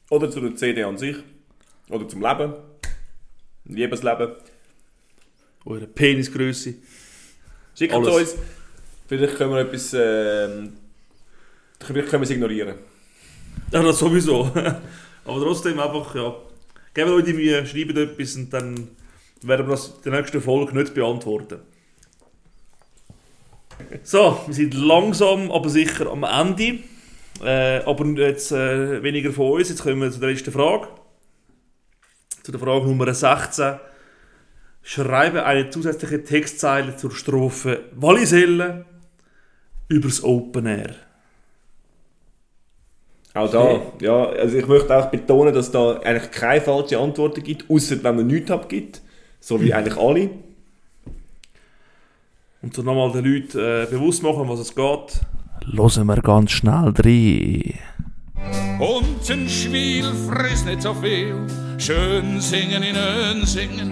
[0.10, 1.18] Oder zu der CD an sich.
[1.90, 2.54] Oder zum Leben.
[3.66, 4.34] Liebesleben.
[5.66, 6.76] Eure Penisgröße.
[7.74, 8.16] Schickt Alles.
[8.16, 8.36] uns.
[9.08, 9.94] Vielleicht können wir etwas.
[9.94, 10.74] ähm,
[11.80, 12.76] vielleicht können wir es ignorieren.
[13.72, 14.52] Ja, das sowieso.
[15.26, 16.36] Aber trotzdem einfach, ja.
[16.94, 18.88] Gebt euch die Mühe, schreibt etwas und dann
[19.42, 21.60] werden wir das in der nächsten Folge nicht beantworten.
[24.04, 26.80] So, wir sind langsam, aber sicher am Ende.
[27.44, 29.70] Äh, aber jetzt äh, weniger von uns.
[29.70, 30.88] Jetzt kommen wir zu der letzten Frage.
[32.44, 33.80] Zu der Frage Nummer 16.
[34.84, 38.86] Schreibe eine zusätzliche Textzeile zur Strophe Walliselle
[39.90, 40.96] übers Open Air.
[43.36, 47.70] Auch da, ja, also ich möchte auch betonen, dass da eigentlich keine falsche Antworten gibt,
[47.70, 49.02] außer wenn man nichts abgibt.
[49.42, 50.30] So wie eigentlich alle.
[52.62, 55.20] Und so nochmal den Leuten äh, bewusst machen, um was es geht.
[55.68, 57.74] Hören wir ganz schnell rein.
[58.80, 61.36] Und ein Schwiel frisst nicht so viel.
[61.78, 63.92] Schön singen in ein Singen.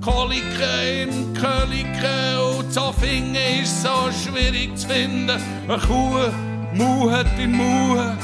[0.00, 5.30] Kolike im Kölike und Zoffingen ist so schwierig zu finden.
[5.68, 6.30] Eine Kuh
[6.72, 8.16] muhet in Muhe,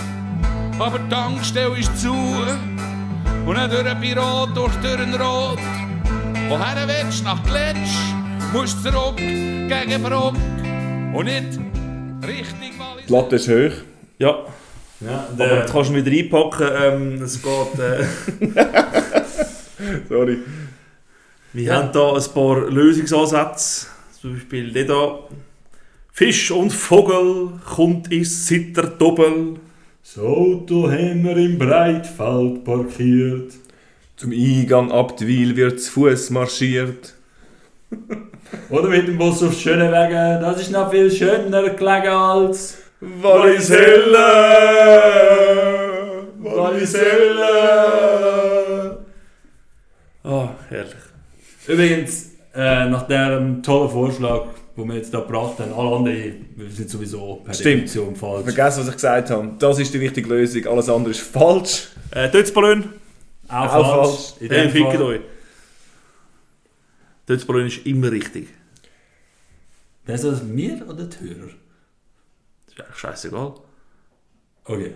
[0.82, 2.12] aber die Tankstelle ist zu.
[2.12, 5.58] Und nicht durch ein Büro, durch den Rot.
[6.48, 7.96] Woher willst du nach Gletsch?
[8.52, 10.34] Musst zurück gegen Bruck
[11.14, 11.58] und nicht
[12.26, 13.06] richtig Wallis.
[13.06, 13.82] Die Latte ist hoch.
[14.18, 14.38] Ja.
[15.00, 16.68] Ja, Aber jetzt kannst du wieder einpacken.
[16.80, 17.78] Ähm, es geht.
[17.80, 18.04] Äh,
[20.08, 20.38] Sorry.
[21.52, 21.74] wir Ja.
[21.76, 23.86] haben da ein paar Lösungsansätze.
[24.20, 25.18] Zum Beispiel der da.
[26.12, 29.54] Fisch und Vogel kommt ins Zitterdoppel.
[30.04, 33.52] Das Auto haben wir im Breitfeld parkiert.
[34.16, 37.14] Zum Eingang ab die Weil wird zu Fuß marschiert.
[38.70, 44.18] Oder mit dem Bus auf schöne Wege, das ist noch viel schöner gelegen als Walliselle!
[46.40, 47.48] Walliselle!
[50.24, 50.94] Ah, herrlich.
[51.68, 54.46] Übrigens, äh, nach diesem tollen Vorschlag,
[54.76, 57.66] den wir jetzt da gebracht haben, alle anderen sind sowieso per Stimmt.
[57.84, 58.44] Definition falsch.
[58.44, 59.50] Vergessen, was ich gesagt habe.
[59.58, 61.88] Das ist die richtige Lösung, alles andere ist falsch.
[62.10, 62.84] Äh, Dötzballon.
[63.48, 64.10] Auch, Auch falsch.
[64.10, 64.34] falsch.
[64.40, 65.20] In Hey, dem fickt euch.
[67.28, 68.48] Dötzballon ist immer richtig.
[70.04, 71.50] Wer ist das, wir oder die Hörer?
[72.66, 73.54] Das ist eigentlich scheißegal.
[74.64, 74.94] Okay.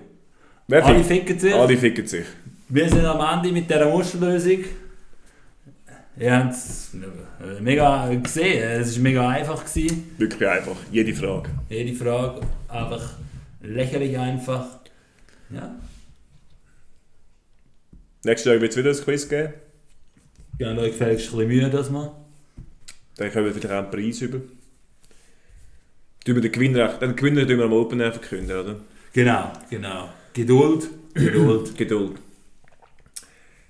[0.68, 1.54] Wer Alle ficken sich.
[1.54, 2.24] Alle ficken sich.
[2.68, 4.64] Wir sind am Ende mit dieser Musterlösung.
[6.18, 9.64] Es äh, mega gesehen, es war mega einfach.
[9.64, 10.14] Gewesen.
[10.16, 10.76] Wirklich einfach.
[10.90, 11.50] Jede Frage.
[11.68, 13.14] Jede Frage einfach
[13.60, 14.66] lächerlich einfach.
[15.50, 15.74] Ja.
[18.24, 19.52] Nächstes Jahr wird es wieder ein Quiz geben.
[20.58, 22.12] Gebt euch gefälligst ein bisschen Mühe, das mal.
[23.16, 24.40] Dann können wir auch einen Preis über.
[26.24, 28.80] Wir Den Gewinner, den Gewinner tun wir am Open verkünden, oder?
[29.12, 30.08] Genau, genau.
[30.32, 31.76] Geduld, Geduld.
[31.76, 32.16] Geduld.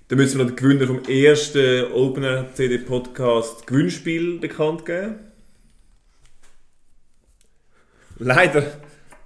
[0.09, 5.15] Dann müssen wir noch den Gewinner vom ersten Open Air CD Podcast Gewinnspiel bekannt geben.
[8.17, 8.63] Leider,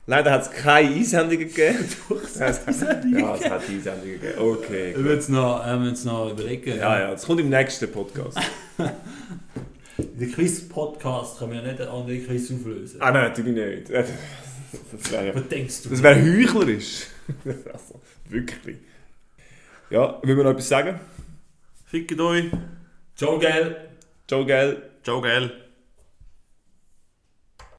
[0.08, 1.86] leider hat es keine Einsendungen gegeben.
[2.26, 4.40] es hat Einsendungen Ja, es hat Einsendungen gegeben.
[4.40, 4.94] Okay.
[4.96, 6.76] Wir müssen noch, äh, müssen noch überlegen.
[6.76, 8.40] Ja, ja, das kommt im nächsten Podcast.
[10.00, 13.00] Den Quiz-Podcast kann man ja nicht einen anderen Quiz auflösen.
[13.02, 13.92] Ah nein, natürlich nicht.
[14.90, 15.90] Das wäre, Was denkst du?
[15.90, 17.08] Das wäre heuchlerisch.
[17.46, 18.78] also, wirklich.
[19.92, 21.02] Ja, will wir noch etwas sagen?
[21.86, 22.46] Fickt euch.
[23.18, 23.90] Ciao, gell.
[24.26, 24.90] Ciao, gell.
[25.04, 25.52] Ciao, gell.